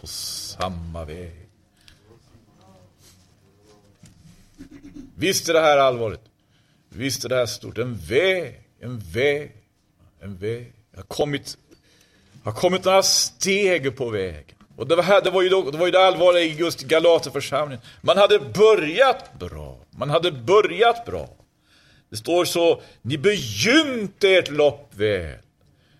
[0.00, 1.39] på samma väg.
[5.20, 6.20] Visst är det här allvarligt.
[6.88, 7.78] Visst är det här stort.
[7.78, 9.52] En väg, en väg,
[10.20, 10.72] en väg.
[10.90, 11.56] Jag har kommit,
[12.44, 14.56] jag har kommit några steg på vägen.
[14.76, 16.80] Och det var, här, det var, ju, då, det var ju det allvarliga i just
[16.80, 17.84] Galaterförsamlingen.
[18.00, 19.78] Man hade börjat bra.
[19.90, 21.28] Man hade börjat bra.
[22.10, 25.38] Det står så, ni begynte ert lopp väl.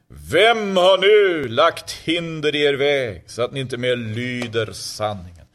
[0.08, 5.46] Vem har nu lagt hinder i er väg så att ni inte mer lyder sanningen?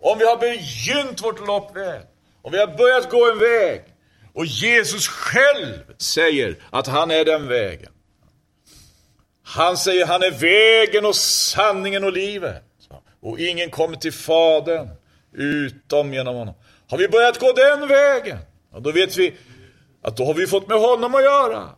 [0.00, 2.02] Om vi har begynt vårt lopp väl,
[2.48, 3.84] om vi har börjat gå en väg
[4.34, 7.92] och Jesus själv säger att han är den vägen.
[9.42, 12.64] Han säger han är vägen och sanningen och livet.
[13.22, 14.88] Och ingen kommer till Fadern
[15.32, 16.54] utom genom honom.
[16.90, 18.38] Har vi börjat gå den vägen,
[18.72, 19.36] och då vet vi
[20.02, 21.68] att då har vi fått med honom att göra.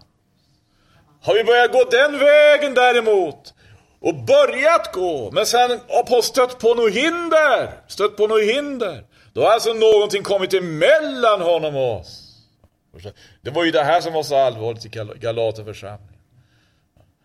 [1.23, 3.55] Har vi börjat gå den vägen däremot
[4.01, 9.05] och börjat gå, men sen har stött på något hinder, stött på något hinder,
[9.41, 12.37] då har alltså någonting kommit emellan honom och oss.
[13.43, 14.89] Det var ju det här som var så allvarligt i
[15.21, 16.21] Galaterförsamlingen.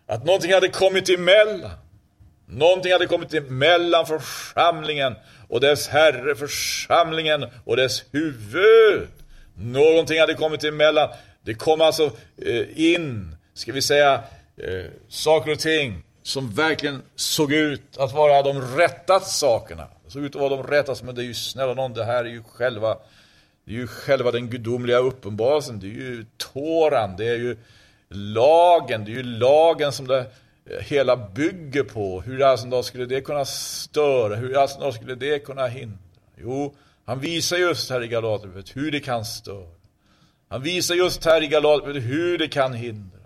[0.06, 1.70] Att någonting hade kommit emellan.
[2.46, 5.14] Någonting hade kommit emellan församlingen
[5.48, 9.08] och dess herre, församlingen och dess huvud.
[9.54, 11.08] Någonting hade kommit emellan.
[11.42, 12.10] Det kom alltså
[12.46, 14.14] eh, in, ska vi säga,
[14.56, 19.88] eh, saker och ting som verkligen såg ut att vara de rätta sakerna.
[20.06, 22.04] Det såg ut att vara de rätta, alltså, men det är ju snälla någon, det
[22.04, 22.98] här är ju själva,
[23.64, 25.80] det är ju själva den gudomliga uppenbarelsen.
[25.80, 27.56] Det är ju Toran, det är ju
[28.08, 32.20] lagen, det är ju lagen som det eh, hela bygger på.
[32.20, 34.34] Hur alltså då skulle det kunna störa?
[34.34, 35.98] Hur alltså då skulle det kunna hindra?
[36.36, 39.76] Jo, han visar just här i Galaterbrevet hur det kan störa.
[40.48, 43.18] Han visar just här i Galaterbrevet hur det kan hindra.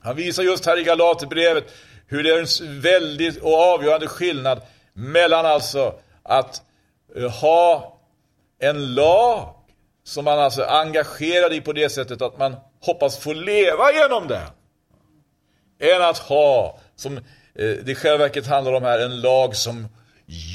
[0.00, 1.64] Han visar just här i Galaterbrevet
[2.06, 4.60] hur det är en väldigt och avgörande skillnad
[4.92, 5.94] mellan alltså
[6.24, 6.62] att
[7.16, 7.98] eh, ha
[8.58, 9.54] en lag
[10.04, 14.28] som man alltså är engagerad i på det sättet att man hoppas få leva genom
[14.28, 14.46] den.
[15.80, 17.22] Än att ha, som eh,
[17.54, 19.88] det i själva verket handlar om här, en lag som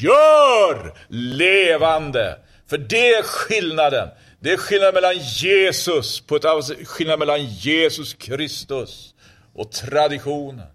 [0.01, 2.39] gör levande.
[2.67, 4.09] För det är skillnaden.
[4.39, 9.13] Det är skillnad mellan Jesus, på ett skillnad mellan Jesus Kristus
[9.55, 10.67] och traditionen.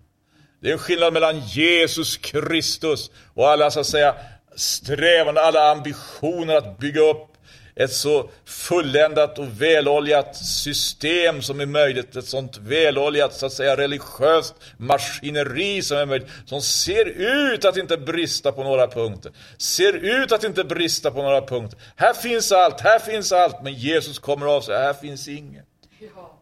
[0.60, 4.14] Det är en skillnad mellan Jesus Kristus och alla så att säga
[4.56, 7.34] strävanden, alla ambitioner att bygga upp
[7.76, 12.16] ett så fulländat och väloljat system som är möjligt.
[12.16, 16.28] Ett sånt väloljat, så att säga, religiöst maskineri som är möjligt.
[16.46, 19.32] Som ser ut att inte brista på några punkter.
[19.58, 21.78] Ser ut att inte brista på några punkter.
[21.96, 23.62] Här finns allt, här finns allt.
[23.62, 25.66] Men Jesus kommer av sig, här finns inget.
[25.98, 26.40] Ja.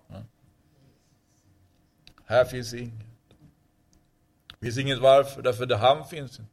[2.26, 3.06] Här finns inget.
[4.58, 6.51] Det finns inget varför, därför att han finns inte.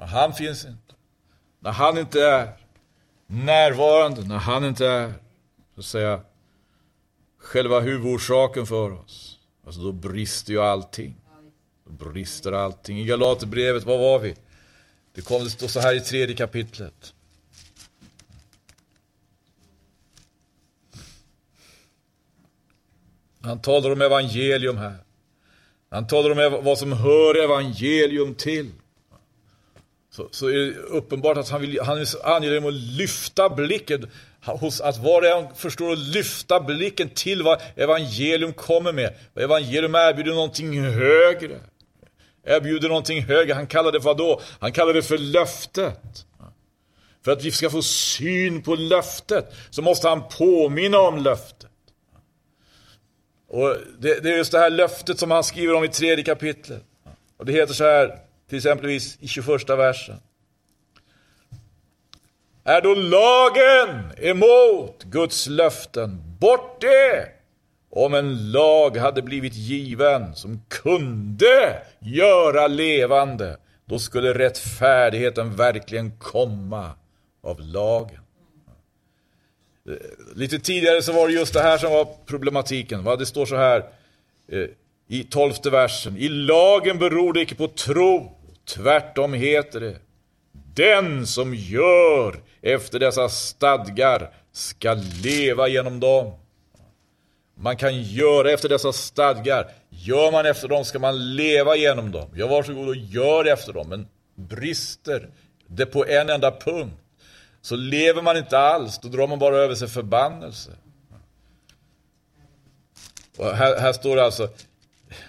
[0.00, 0.94] Han finns inte.
[1.58, 2.52] När han inte är
[3.26, 5.14] närvarande, när han inte är,
[5.74, 6.20] så att säga,
[7.38, 9.38] själva huvudorsaken för oss.
[9.66, 11.16] Alltså då brister ju allting.
[11.84, 12.98] Då brister allting.
[12.98, 14.36] I Galaterbrevet, vad var vi?
[15.14, 17.14] Det kommer att stå så här i tredje kapitlet.
[23.40, 24.96] Han talar om evangelium här.
[25.90, 28.72] Han talar om vad som hör evangelium till.
[30.16, 34.10] Så, så är det uppenbart att han, vill, han är angelägen om att lyfta blicken
[34.44, 39.14] hos att var och en förstår att lyfta blicken till vad evangelium kommer med.
[39.34, 41.60] Evangelium erbjuder någonting högre.
[42.44, 43.54] Erbjuder någonting högre.
[43.54, 44.40] Han kallar det för då?
[44.58, 46.26] Han kallar det för löftet.
[47.24, 51.70] För att vi ska få syn på löftet så måste han påminna om löftet.
[53.48, 56.82] Och det, det, är just det här löftet som han skriver om i tredje kapitlet.
[57.36, 60.16] Och det heter så här, till exempelvis i 21 versen.
[62.64, 66.22] Är då lagen emot Guds löften?
[66.38, 67.28] Bort det!
[67.90, 76.90] Om en lag hade blivit given som kunde göra levande, då skulle rättfärdigheten verkligen komma
[77.42, 78.20] av lagen.
[79.88, 83.04] Eh, lite tidigare så var det just det här som var problematiken.
[83.04, 83.16] Va?
[83.16, 83.84] Det står så här
[84.48, 84.66] eh,
[85.08, 86.16] i tolfte versen.
[86.16, 88.36] I lagen beror det icke på tro.
[88.64, 89.96] Tvärtom heter det.
[90.74, 96.32] Den som gör efter dessa stadgar ska leva genom dem.
[97.54, 99.70] Man kan göra efter dessa stadgar.
[99.88, 102.28] Gör man efter dem ska man leva genom dem.
[102.34, 103.88] Jag varsågod och gör efter dem.
[103.88, 105.28] Men brister
[105.66, 106.94] det på en enda punkt
[107.62, 110.70] så lever man inte alls, då drar man bara över sig förbannelse.
[113.36, 114.48] Och här, här står det alltså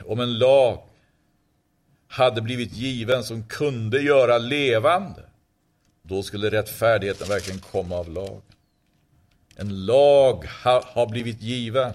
[0.05, 0.83] om en lag
[2.07, 5.21] hade blivit given som kunde göra levande,
[6.01, 8.41] då skulle rättfärdigheten verkligen komma av lag.
[9.55, 11.93] En lag ha, har blivit given.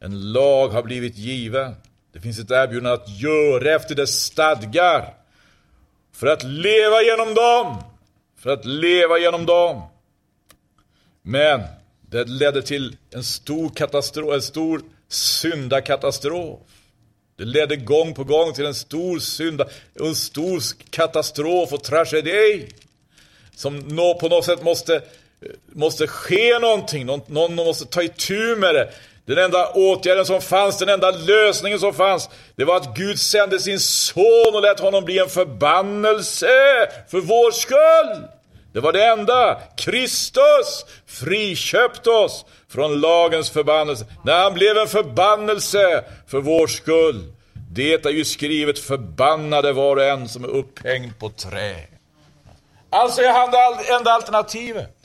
[0.00, 1.74] En lag har blivit given.
[2.12, 5.14] Det finns ett erbjudande att göra efter dess stadgar.
[6.12, 7.82] För att leva genom dem
[8.42, 9.82] för att leva genom dem.
[11.22, 11.62] Men
[12.00, 14.82] det ledde till en stor katastrof, en stor
[15.12, 16.58] syndakatastrof.
[17.38, 19.66] Det ledde gång på gång till en stor synda,
[20.00, 22.68] en stor katastrof och tragedi.
[23.56, 23.82] Som
[24.20, 25.02] på något sätt måste,
[25.72, 28.90] måste ske någonting, någon, någon måste ta itu med det.
[29.24, 33.58] Den enda åtgärden som fanns, den enda lösningen som fanns, det var att Gud sände
[33.58, 36.46] sin son och lät honom bli en förbannelse
[37.10, 38.28] för vår skull.
[38.72, 39.60] Det var det enda.
[39.76, 44.06] Kristus friköpte oss från lagens förbannelse.
[44.24, 47.32] När han blev en förbannelse för vår skull.
[47.70, 51.76] Det är ju skrivet förbannade var och en som är upphängd på trä.
[52.90, 54.96] Alltså är han det enda alternativet.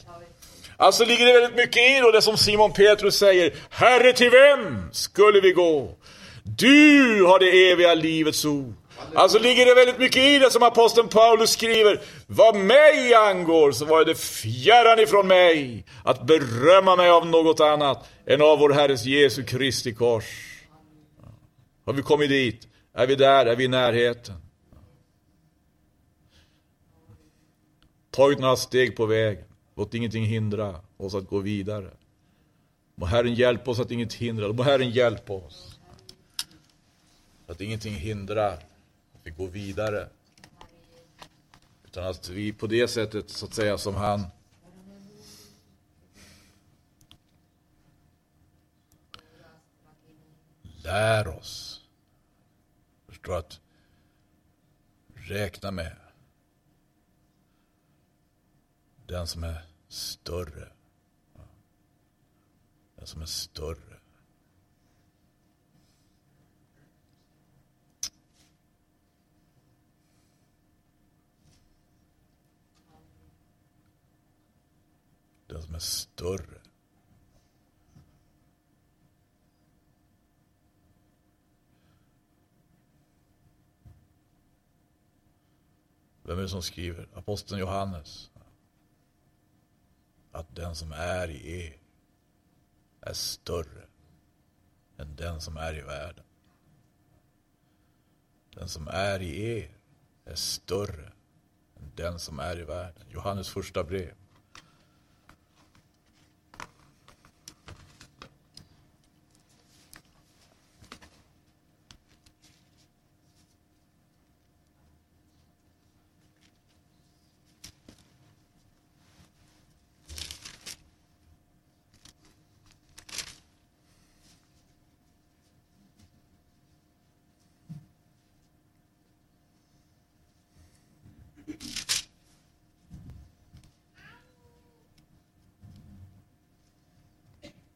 [0.77, 3.53] Alltså ligger det väldigt mycket i då det som Simon Petrus säger.
[3.69, 5.91] Herre, till vem skulle vi gå?
[6.43, 8.73] Du har det eviga livets ord.
[9.15, 12.01] Alltså ligger det väldigt mycket i det som aposteln Paulus skriver.
[12.27, 18.09] Vad mig angår så var det fjärran ifrån mig att berömma mig av något annat
[18.25, 20.25] än av vår Herres Jesu Kristi kors.
[21.85, 22.67] Har vi kommit dit?
[22.93, 23.45] Är vi där?
[23.45, 24.35] Är vi i närheten?
[28.11, 29.45] Tagit några steg på vägen.
[29.75, 31.89] Låt ingenting hindra oss att gå vidare.
[32.95, 34.53] Må Herren hjälpa oss att inget hindrar.
[34.53, 35.79] Må Herren hjälpa oss.
[37.47, 38.66] Att ingenting hindrar
[39.37, 40.09] gå vidare.
[41.83, 44.23] Utan att vi på det sättet, så att säga, som han
[50.61, 51.85] lär oss.
[53.07, 53.59] Förstår att
[55.15, 55.95] räkna med
[59.05, 60.71] den som är större.
[62.95, 63.96] Den som är större.
[75.47, 76.61] Den som är större.
[86.23, 87.07] Vem är det som skriver?
[87.13, 88.31] Aposteln Johannes.
[90.31, 91.77] Att den som är i er
[93.01, 93.87] är större
[94.97, 96.25] än den som är i världen.
[98.53, 99.77] Den som är i er
[100.25, 101.11] är större
[101.75, 103.03] än den som är i världen.
[103.09, 104.15] Johannes första brev.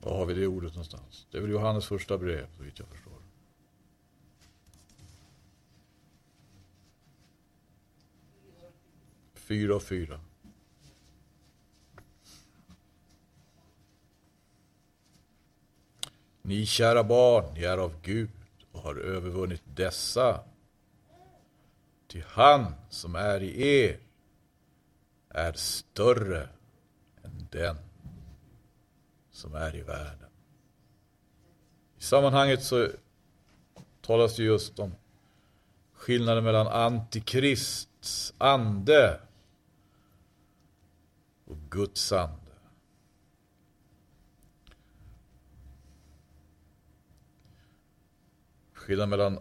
[0.03, 1.28] Var har vi det ordet någonstans?
[1.82, 3.13] Det är första brev, så vitt jag förstår.
[9.34, 10.19] Fyra och fyra.
[16.41, 18.29] Ni kära barn, ni är av Gud
[18.71, 20.43] och har övervunnit dessa.
[22.07, 23.99] Ty han som är i er
[25.29, 26.49] är större
[27.23, 27.77] än den
[29.32, 30.30] som är i världen.
[32.01, 32.89] I sammanhanget så
[34.01, 34.95] talas det just om
[35.93, 39.19] skillnaden mellan antikrists ande
[41.45, 42.51] och Guds ande.
[48.73, 49.39] Skillnaden mellan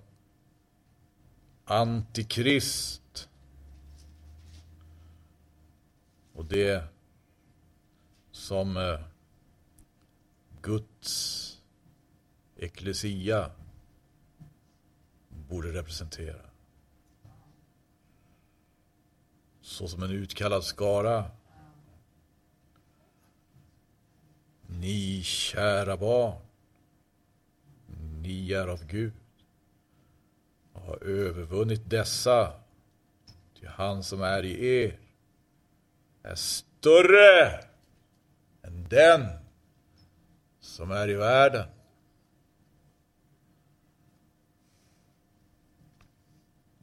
[1.65, 3.29] antikrist
[6.33, 6.85] och det
[8.33, 9.01] som eh,
[10.63, 11.50] Guds
[12.61, 13.51] eklesia
[15.29, 16.43] borde representera.
[19.61, 21.25] Så som en utkallad skara.
[24.67, 26.41] Ni kära barn,
[28.23, 29.13] ni är av Gud
[30.73, 32.53] och har övervunnit dessa.
[33.59, 34.99] Till han som är i er
[36.23, 37.65] är större
[38.63, 39.27] än den
[40.61, 41.67] som är i världen.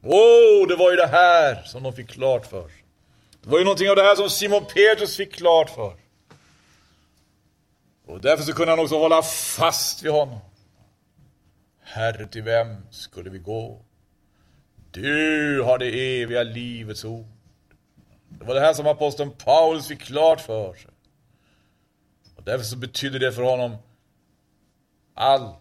[0.00, 2.84] Wow, det var ju det här som de fick klart för sig.
[3.42, 5.96] Det var ju någonting av det här som Simon Petrus fick klart för
[8.06, 10.38] Och därför så kunde han också hålla fast vid honom.
[11.82, 13.84] Herre, till vem skulle vi gå?
[14.90, 17.26] Du har det eviga livets ord.
[18.28, 20.90] Det var det här som aposteln Paulus fick klart för sig.
[22.36, 23.76] Och därför så betydde det för honom
[25.14, 25.56] allt.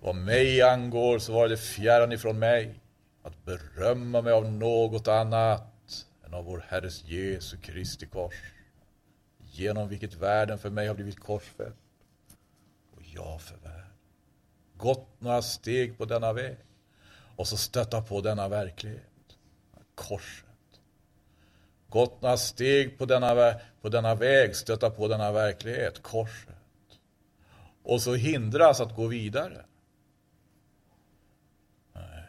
[0.00, 2.80] Vad mig angår så var det fjärran ifrån mig
[3.22, 8.34] att berömma mig av något annat än av vår Herres Jesu Kristi kors,
[9.52, 11.76] genom vilket världen för mig har blivit korsfäst
[12.96, 13.92] och jag för världen.
[14.76, 16.56] Gått några steg på denna väg
[17.36, 19.36] och så stötta på denna verklighet,
[19.94, 20.50] korset
[21.90, 26.54] gått några steg på denna, på denna väg, stöta på denna verklighet, korset.
[27.82, 29.64] Och så hindras att gå vidare.
[31.92, 32.24] Nej,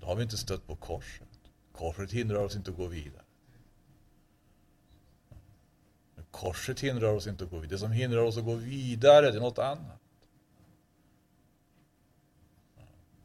[0.00, 1.28] då har vi inte stött på korset.
[1.72, 3.24] Korset hindrar oss inte att gå vidare.
[6.14, 7.74] Men korset hindrar oss inte att gå vidare.
[7.76, 10.00] Det som hindrar oss att gå vidare, det är något annat.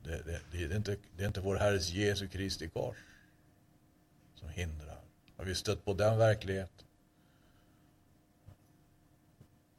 [0.03, 2.97] Det, det, det, är, inte, det är inte vår Herres Jesu Kristi kors
[4.35, 5.01] som hindrar.
[5.37, 6.84] Har vi stött på den verkligheten?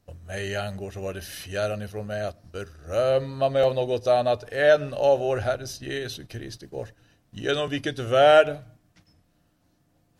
[0.07, 4.51] Vad mig angår så var det fjärran ifrån mig att berömma mig av något annat
[4.51, 6.89] än av vår Herres Jesu Kristi kors,
[7.31, 8.63] genom vilket värde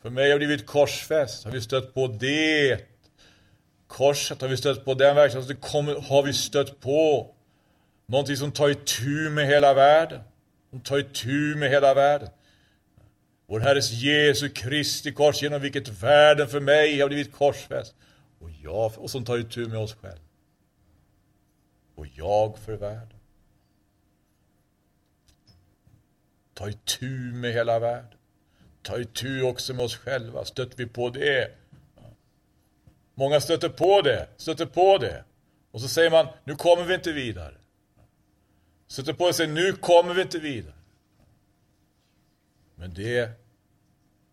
[0.02, 1.44] för mig har blivit korsfäst.
[1.44, 2.80] Har vi stött på det
[3.88, 4.42] korset?
[4.42, 5.58] Har vi stött på den verksamheten?
[6.04, 7.36] Har vi stött på
[8.06, 10.22] någonting som tar itu med hela världen?
[10.70, 12.30] Som tar itu med hela världen.
[13.48, 17.96] Vår Herres Jesu Kristi kors genom vilket världen för mig har blivit korsfäst.
[18.40, 20.24] Och, jag, och som tar itu med oss själva.
[21.96, 23.20] Och jag för världen.
[26.54, 28.18] Ta itu med hela världen.
[28.82, 30.46] Ta itu också med oss själva.
[30.46, 31.52] Stöter vi på det?
[33.14, 35.24] Många stöter på det, stöter på det.
[35.72, 37.58] Och så säger man, nu kommer vi inte vidare.
[38.88, 40.74] Stöter på det och säger, nu kommer vi inte vidare.
[42.76, 43.30] Men det,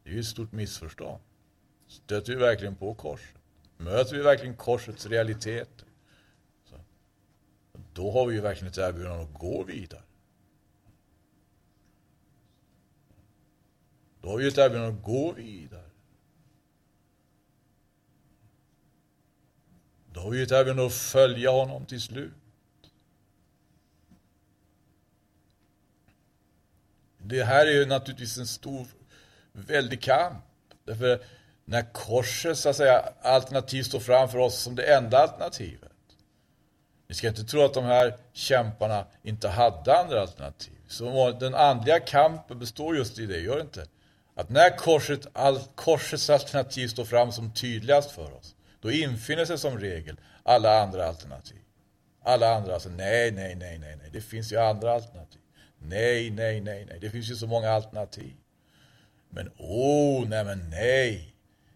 [0.02, 1.22] det är ju ett stort missförstånd.
[1.86, 3.43] Stöter vi verkligen på korset?
[3.84, 5.88] Möter vi verkligen korsets realiteter?
[6.64, 6.76] Så,
[7.92, 10.02] då har vi ju verkligen ett erbjudande att gå vidare.
[14.20, 15.90] Då har vi ett erbjudande att gå vidare.
[20.12, 22.32] Då har vi ett erbjudande att följa honom till slut.
[27.18, 28.86] Det här är ju naturligtvis en stor,
[29.52, 30.44] väldig kamp.
[30.84, 31.24] Därför
[31.64, 35.90] när korset, så att säga, alternativ står framför oss som det enda alternativet.
[37.08, 40.78] Ni ska inte tro att de här kämparna inte hade andra alternativ.
[40.88, 43.86] Så den andliga kampen består just i det, gör det inte?
[44.36, 49.58] Att när korset, all, korsets alternativ står fram som tydligast för oss, då infinner sig
[49.58, 51.58] som regel alla andra alternativ.
[52.24, 55.40] Alla andra, alltså nej, nej, nej, nej, nej, det finns ju andra alternativ.
[55.78, 58.34] Nej, nej, nej, nej, det finns ju så många alternativ.
[59.28, 61.33] Men åh, oh, nej men nej.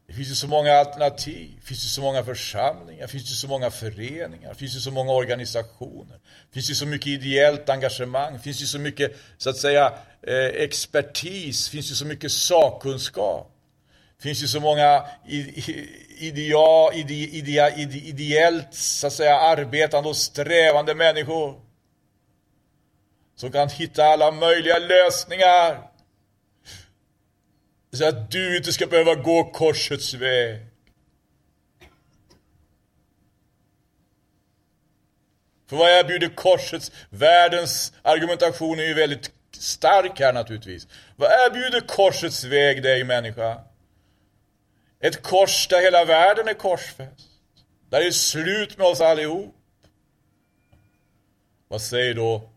[0.09, 3.35] Det finns ju så många alternativ, det finns ju så många församlingar, det finns ju
[3.35, 7.69] så många föreningar, det finns ju så många organisationer, det finns ju så mycket ideellt
[7.69, 9.93] engagemang, det finns ju så mycket, så att säga,
[10.23, 13.51] eh, expertis, det finns ju så mycket sakkunskap.
[14.17, 15.05] Det finns ju så många
[16.19, 21.61] idea, ide, ide, ide, ideellt, så att säga, arbetande och strävande människor
[23.37, 25.98] som kan hitta alla möjliga lösningar
[27.93, 30.67] så att du inte ska behöva gå korsets väg.
[35.67, 40.89] För vad erbjuder korsets, världens argumentation är ju väldigt stark här naturligtvis.
[41.17, 43.61] Vad erbjuder korsets väg dig människa?
[45.01, 47.29] Ett kors där hela världen är korsfäst.
[47.89, 49.55] Där det är slut med oss allihop.
[51.69, 52.51] Vad säger då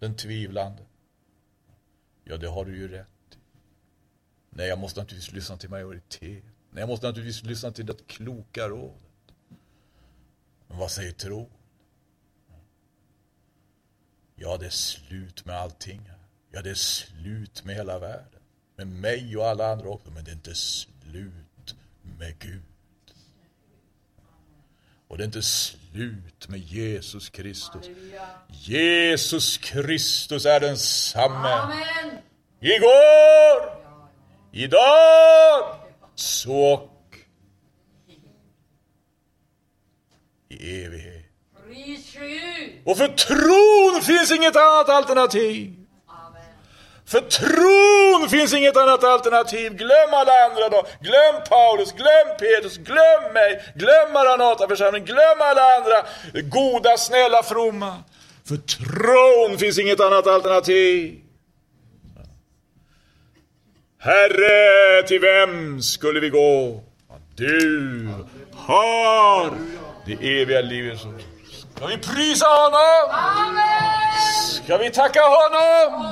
[0.00, 0.82] den tvivlande?
[2.24, 3.15] Ja, det har du ju rätt
[4.56, 6.44] Nej, jag måste naturligtvis lyssna till majoritet.
[6.70, 9.00] Nej, jag måste naturligtvis lyssna till det kloka rådet.
[10.68, 11.50] Men vad säger tron?
[14.34, 16.10] Ja, det är slut med allting.
[16.50, 18.40] Ja, det är slut med hela världen.
[18.76, 20.10] Med mig och alla andra också.
[20.10, 22.62] Men det är inte slut med Gud.
[25.08, 27.86] Och det är inte slut med Jesus Kristus.
[28.48, 31.48] Jesus Kristus är densamme.
[31.48, 32.18] Amen.
[32.60, 33.85] Igår,
[34.52, 35.74] idag,
[36.14, 36.88] så
[40.48, 41.22] i evighet.
[42.84, 45.72] Och för tron finns inget annat alternativ.
[47.06, 49.72] För tron finns inget annat alternativ.
[49.72, 50.86] Glöm alla andra då.
[51.00, 55.96] Glöm Paulus, glöm Petrus, glöm mig, glöm Maranataförsamlingen, glöm alla andra
[56.42, 57.96] goda, snälla, fromma.
[58.48, 61.25] För tron finns inget annat alternativ.
[64.06, 66.82] Herre, till vem skulle vi gå?
[67.34, 68.08] Du
[68.54, 69.52] har
[70.06, 70.98] det eviga livet.
[71.74, 73.16] Ska vi prisa honom?
[74.52, 76.02] Ska vi tacka honom?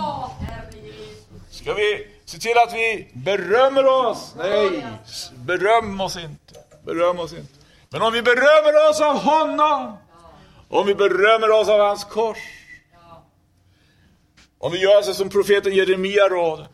[1.51, 4.34] Ska vi se till att vi berömmer oss?
[4.38, 4.86] Nej,
[5.34, 6.55] beröm oss inte.
[6.84, 7.55] Beröm oss inte.
[7.90, 9.97] Men om vi berömmer oss av honom,
[10.68, 12.38] om vi berömmer oss av hans kors,
[14.59, 16.66] om vi gör så som profeten Jeremia råder,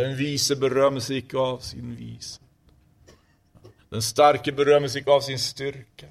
[0.00, 2.40] den vise berömmer sig icke av sin vishet.
[3.90, 6.06] Den starke berömmer sig icke av sin styrka.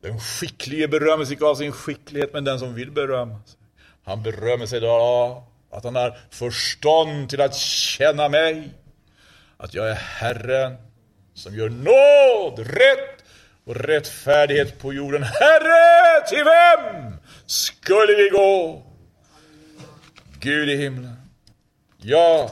[0.00, 3.58] Den skicklige berömmer sig icke av sin skicklighet, men den som vill berömma sig.
[4.04, 8.74] Han berömmer sig då av att han har förstånd till att känna mig.
[9.56, 10.76] Att jag är Herren
[11.34, 13.24] som gör nåd, rätt
[13.64, 15.22] och rättfärdighet på jorden.
[15.22, 17.16] Herre, till vem
[17.46, 18.87] skulle vi gå?
[20.40, 21.16] Gud i himlen.
[21.96, 22.50] Ja.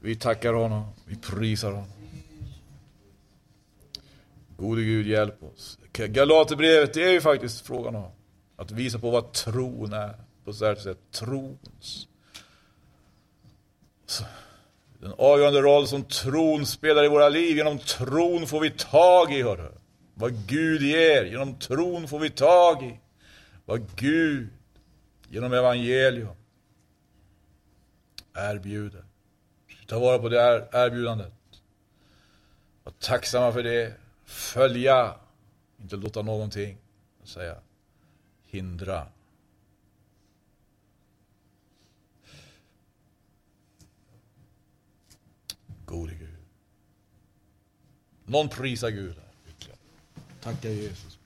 [0.00, 1.90] Vi tackar honom, vi prisar honom.
[4.56, 5.78] Gode Gud, hjälp oss.
[5.92, 8.10] Galaterbrevet, det är ju faktiskt frågan om
[8.56, 10.14] att visa på vad tron är.
[10.44, 12.08] På så sätt, trons.
[14.98, 17.56] Den avgörande roll som tron spelar i våra liv.
[17.56, 19.72] Genom tron får vi tag i, hörru.
[20.14, 22.98] Vad Gud ger, genom tron får vi tag i.
[23.64, 24.48] Vad Gud,
[25.28, 26.36] genom evangelium,
[28.34, 29.04] erbjuder.
[29.86, 31.32] Ta vara på det erbjudandet.
[32.84, 33.96] Var tacksamma för det.
[34.24, 35.14] Följa,
[35.80, 36.78] inte låta någonting
[37.24, 37.56] säga,
[38.44, 39.06] hindra.
[45.84, 46.36] Gode Gud.
[48.24, 49.16] Någon prisar Gud.
[50.40, 51.18] Tacka Jesus.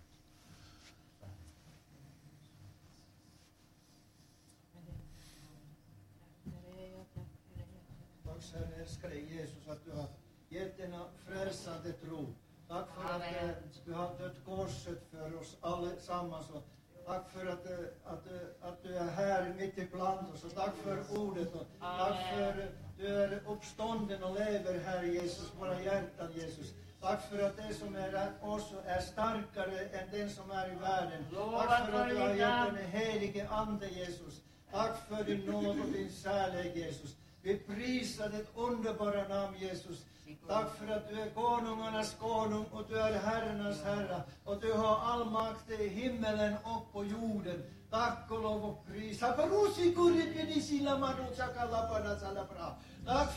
[8.24, 10.07] Tack Herre, älskar dig Jesus att du har
[10.49, 12.34] gett denna frälsande tro.
[12.77, 13.51] Tack för att eh,
[13.85, 16.51] du har dött korset för oss allesammans.
[16.51, 16.64] Och
[17.07, 20.45] tack för att, eh, att, eh, att du är här mitt ibland oss.
[20.45, 21.55] Och tack för ordet.
[21.55, 26.74] Och tack för att du är uppstånden och lever här Jesus, våra hjärtan Jesus.
[27.01, 31.24] Tack för att det som är oss är starkare än den som är i världen.
[31.35, 34.43] Tack för att du har gett den helige Ande Jesus.
[34.70, 37.16] Tack för din nåd och din kärlek Jesus.
[37.47, 39.99] Vi prisar ditt underbara namn Jesus.
[40.49, 44.22] Tack för att du är konungarnas konung och du är herrarnas herre.
[44.44, 47.62] Och du har all makt i himmelen och på jorden.
[47.90, 49.18] Tack och lov och pris.
[49.18, 49.36] Tack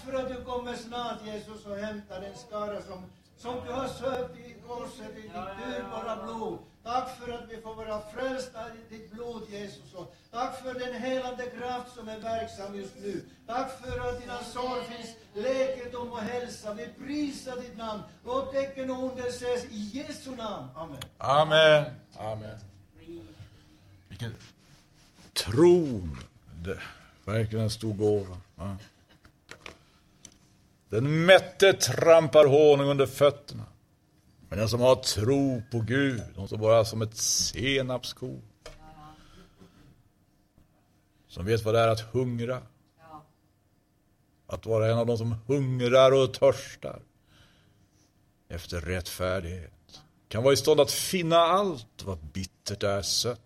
[0.06, 3.04] för att du kommer snart Jesus och hämtar den skara som,
[3.38, 6.60] som du har sökt i korset i ditt dyrbara blod.
[6.84, 9.94] Tack för att vi får vara frälsta i ditt blod Jesus.
[9.94, 13.26] Och tack för den helande kraft som är verksam just nu.
[13.48, 16.74] Tack för att dina sår finns läkedom och hälsa.
[16.74, 18.02] Vi prisar ditt namn.
[18.26, 20.68] Låt tecken och under ses i Jesu namn.
[20.76, 21.00] Amen.
[21.18, 21.86] Amen.
[22.18, 22.58] Amen.
[24.08, 24.36] Vilken
[25.34, 26.18] tron.
[26.64, 26.80] Det,
[27.26, 28.38] verkligen en stor gåva.
[28.56, 28.76] Ja.
[30.90, 33.64] Den mätte trampar honung under fötterna.
[34.50, 38.42] Men den som har tro på Gud, de som bara som ett senapskorn.
[41.28, 42.62] Som vet vad det är att hungra.
[44.48, 47.02] Att vara en av de som hungrar och törstar
[48.48, 50.02] efter rättfärdighet.
[50.28, 53.42] Kan vara i stånd att finna allt vad bittert är sött.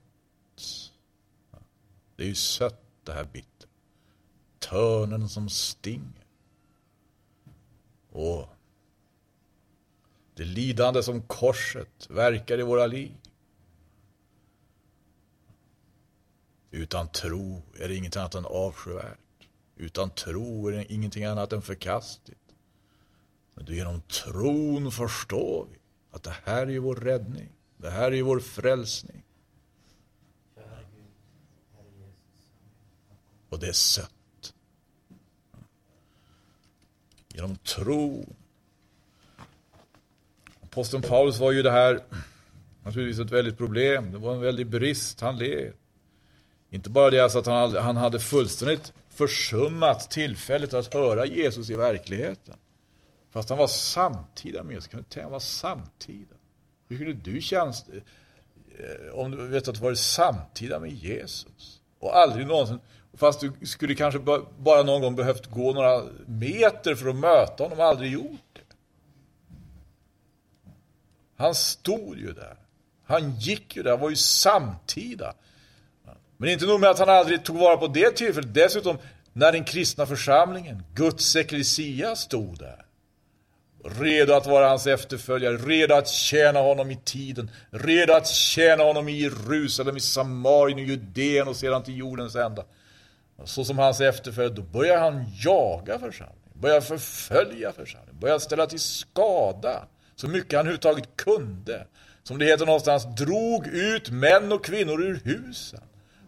[2.16, 3.70] Det är ju sött det här bitter.
[4.60, 6.26] Törnen som stinger.
[8.12, 8.53] Och
[10.36, 13.12] det lidande som korset verkar i våra liv.
[16.72, 19.20] Utan tro är det inget annat än avskyvärt.
[19.76, 22.40] Utan tro är det ingenting annat än förkastligt.
[23.54, 25.78] Men genom tron förstår vi
[26.12, 27.50] att det här är vår räddning.
[27.78, 29.24] Det här är vår frälsning.
[33.50, 34.54] Och det är sött.
[37.34, 38.36] Genom tron
[40.74, 42.00] Aposteln Paulus var ju det här
[42.84, 44.12] naturligtvis ett väldigt problem.
[44.12, 45.74] Det var en väldig brist han led.
[46.70, 51.74] Inte bara det alltså att han, han hade fullständigt försummat tillfället att höra Jesus i
[51.74, 52.56] verkligheten.
[53.32, 54.88] Fast han var samtida med Jesus.
[54.88, 56.36] Kan du tänka, han var samtida.
[56.88, 61.82] Hur skulle du känna eh, om du vet att du varit samtida med Jesus?
[62.00, 62.80] Och aldrig någonsin,
[63.14, 64.20] fast du skulle kanske
[64.58, 68.64] bara någon gång behövt gå några meter för att möta honom, aldrig gjort det.
[71.44, 72.56] Han stod ju där.
[73.06, 75.34] Han gick ju där, han var ju samtida.
[76.38, 78.54] Men inte nog med att han aldrig tog vara på det tillfället.
[78.54, 78.98] Dessutom,
[79.34, 82.86] när den kristna församlingen, Guds eklesia, stod där.
[83.84, 89.10] Redo att vara hans efterföljare, redo att tjäna honom i tiden, redo att tjäna honom
[89.10, 92.66] i Jerusalem, i Samarien, i Judeen och sedan till jordens ända.
[93.44, 98.80] Så som hans efterföljare, då börjar han jaga församlingen, börjar förfölja församlingen, börjar ställa till
[98.80, 101.88] skada så mycket han överhuvudtaget kunde.
[102.24, 105.82] Som det heter någonstans, drog ut män och kvinnor ur husen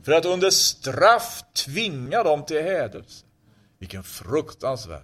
[0.04, 3.26] för att under straff tvinga dem till hädelse.
[3.80, 5.04] Vilken fruktansvärd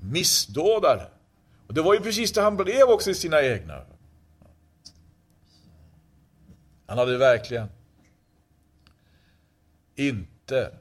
[0.00, 1.08] missdådare.
[1.66, 3.86] Och det var ju precis det han blev också i sina egna.
[6.86, 7.68] Han hade verkligen
[9.94, 10.76] inte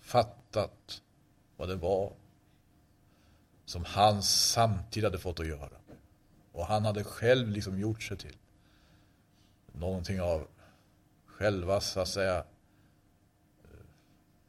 [0.00, 1.02] fattat
[1.56, 2.12] vad det var
[3.64, 5.81] som hans samtid hade fått att göra.
[6.52, 8.36] Och han hade själv liksom gjort sig till
[9.72, 10.46] någonting av
[11.26, 12.44] själva så att säga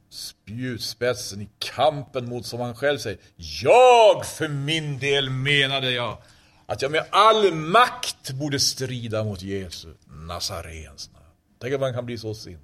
[0.08, 6.18] spjutspetsen i kampen mot, som han själv säger, jag för min del menade jag
[6.66, 11.24] att jag med all makt borde strida mot Jesus, Nazarens namn.
[11.58, 12.60] Tänk att man kan bli så sinnad.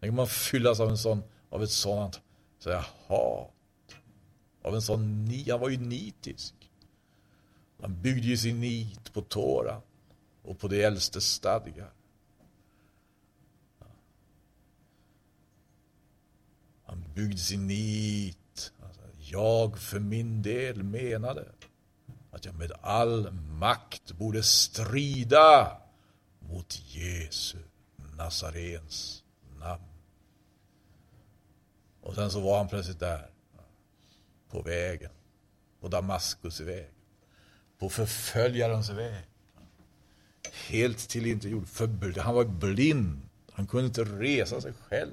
[0.00, 2.20] Tänk att man fyllas av, en sån, av ett sådant
[2.58, 2.70] så
[3.06, 3.50] hat.
[4.62, 6.54] Av en sån han var ju nitisk.
[7.84, 9.82] Han byggde ju sin nit på Tora
[10.42, 11.92] och på det äldste stadgar.
[16.84, 18.72] Han byggde sin nit.
[19.18, 21.52] Jag för min del menade
[22.30, 25.80] att jag med all makt borde strida
[26.38, 27.58] mot Jesu
[28.16, 29.24] Nazarens
[29.58, 29.82] namn.
[32.00, 33.30] Och sen så var han plötsligt där,
[34.50, 35.10] på vägen,
[35.80, 36.93] på Damaskus väg,
[37.78, 39.24] på förföljarens väg.
[40.68, 41.66] Helt till inte gjord,
[42.16, 43.20] han var blind,
[43.52, 45.12] han kunde inte resa sig själv.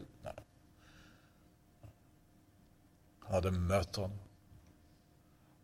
[3.20, 4.20] Han hade mött honom.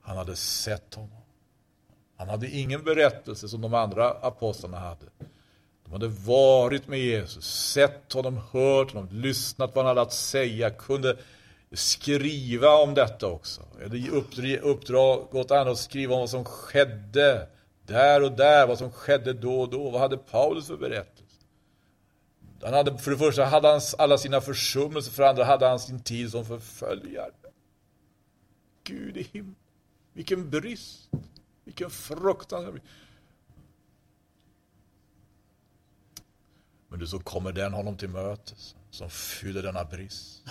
[0.02, 1.22] Han hade sett honom.
[2.18, 5.06] Han hade ingen berättelse som de andra apostlarna hade.
[5.84, 10.70] De hade varit med Jesus, sett honom, hört honom, lyssnat vad han hade att säga,
[10.70, 11.18] kunde
[11.72, 13.62] skriva om detta också.
[13.82, 17.50] Eller uppdrag åt andra att skriva om vad som skedde
[17.86, 19.90] där och där, vad som skedde då och då.
[19.90, 21.24] Vad hade Paulus för berättelse?
[22.62, 25.80] Han hade, för det första hade han alla sina försummelser, för det andra hade han
[25.80, 27.32] sin tid som förföljare.
[28.84, 29.56] Gud i himlen,
[30.14, 31.10] vilken brist,
[31.64, 32.88] vilken fruktansvärd brist.
[36.90, 40.44] Men du så kommer den honom till mötes som fyller denna brist.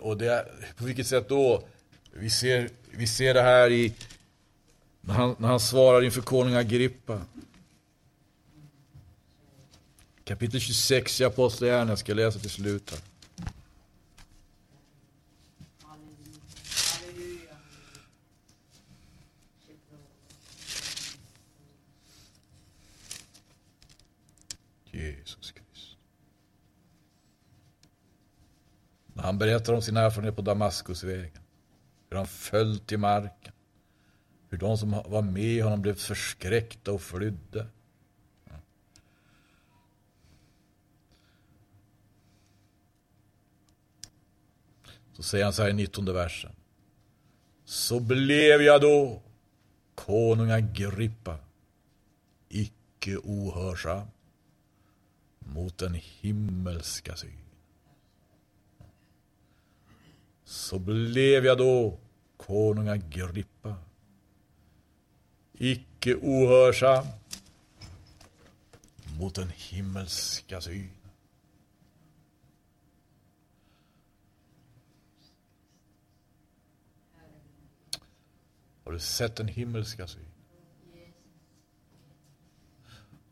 [0.00, 1.64] Och det, på vilket sätt då?
[2.12, 3.94] Vi ser, vi ser det här i
[5.00, 7.22] när han, när han svarar inför konung Agrippa.
[10.24, 13.00] Kapitel 26 i Apostlagärningarna, jag ska läsa till slut här.
[24.92, 25.96] Jesus Kristus.
[29.06, 31.42] När han berättar om sin erfarenhet på Damaskusvägen,
[32.10, 33.52] hur han föll till marken,
[34.48, 37.66] hur de som var med honom blev förskräckta och flydde.
[45.12, 46.52] Så säger han så här i 19 versen.
[47.64, 49.22] Så blev jag då,
[49.94, 51.38] konung Agrippa,
[52.48, 54.06] icke ohörsam
[55.38, 57.41] mot den himmelska syn.
[60.44, 61.98] Så blev jag då
[62.36, 63.76] konung Agrippa,
[65.52, 67.06] icke ohörsam
[69.18, 70.90] mot den himmelska syn.
[78.84, 80.26] Har du sett den himmelska syn?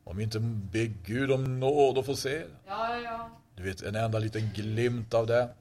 [0.04, 2.48] Om inte ber Gud om nåd och få se det.
[2.66, 3.30] Ja.
[3.54, 5.54] Du vet, en enda liten glimt av det.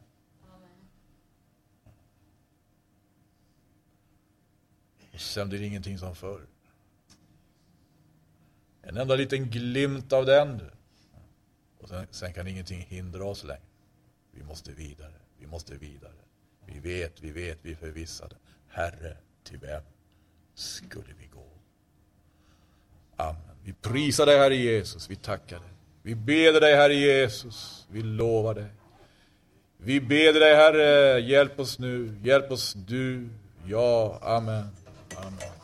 [5.19, 6.41] Sen blir det ingenting som förr.
[8.81, 10.61] En enda liten glimt av den.
[11.79, 13.61] Och sen, sen kan ingenting hindra oss längre.
[14.31, 16.11] Vi måste vidare, vi måste vidare.
[16.65, 18.35] Vi vet, vi vet, vi är förvissade.
[18.67, 19.81] Herre, till vem
[20.53, 21.47] skulle vi gå?
[23.15, 23.41] Amen.
[23.63, 25.09] Vi prisar dig, Herre Jesus.
[25.09, 25.69] Vi tackar dig.
[26.01, 27.87] Vi ber dig, Herre Jesus.
[27.91, 28.69] Vi lovar dig.
[29.77, 32.19] Vi ber dig, Herre, hjälp oss nu.
[32.23, 33.29] Hjälp oss du.
[33.65, 34.67] Ja, amen.
[35.19, 35.58] Amen.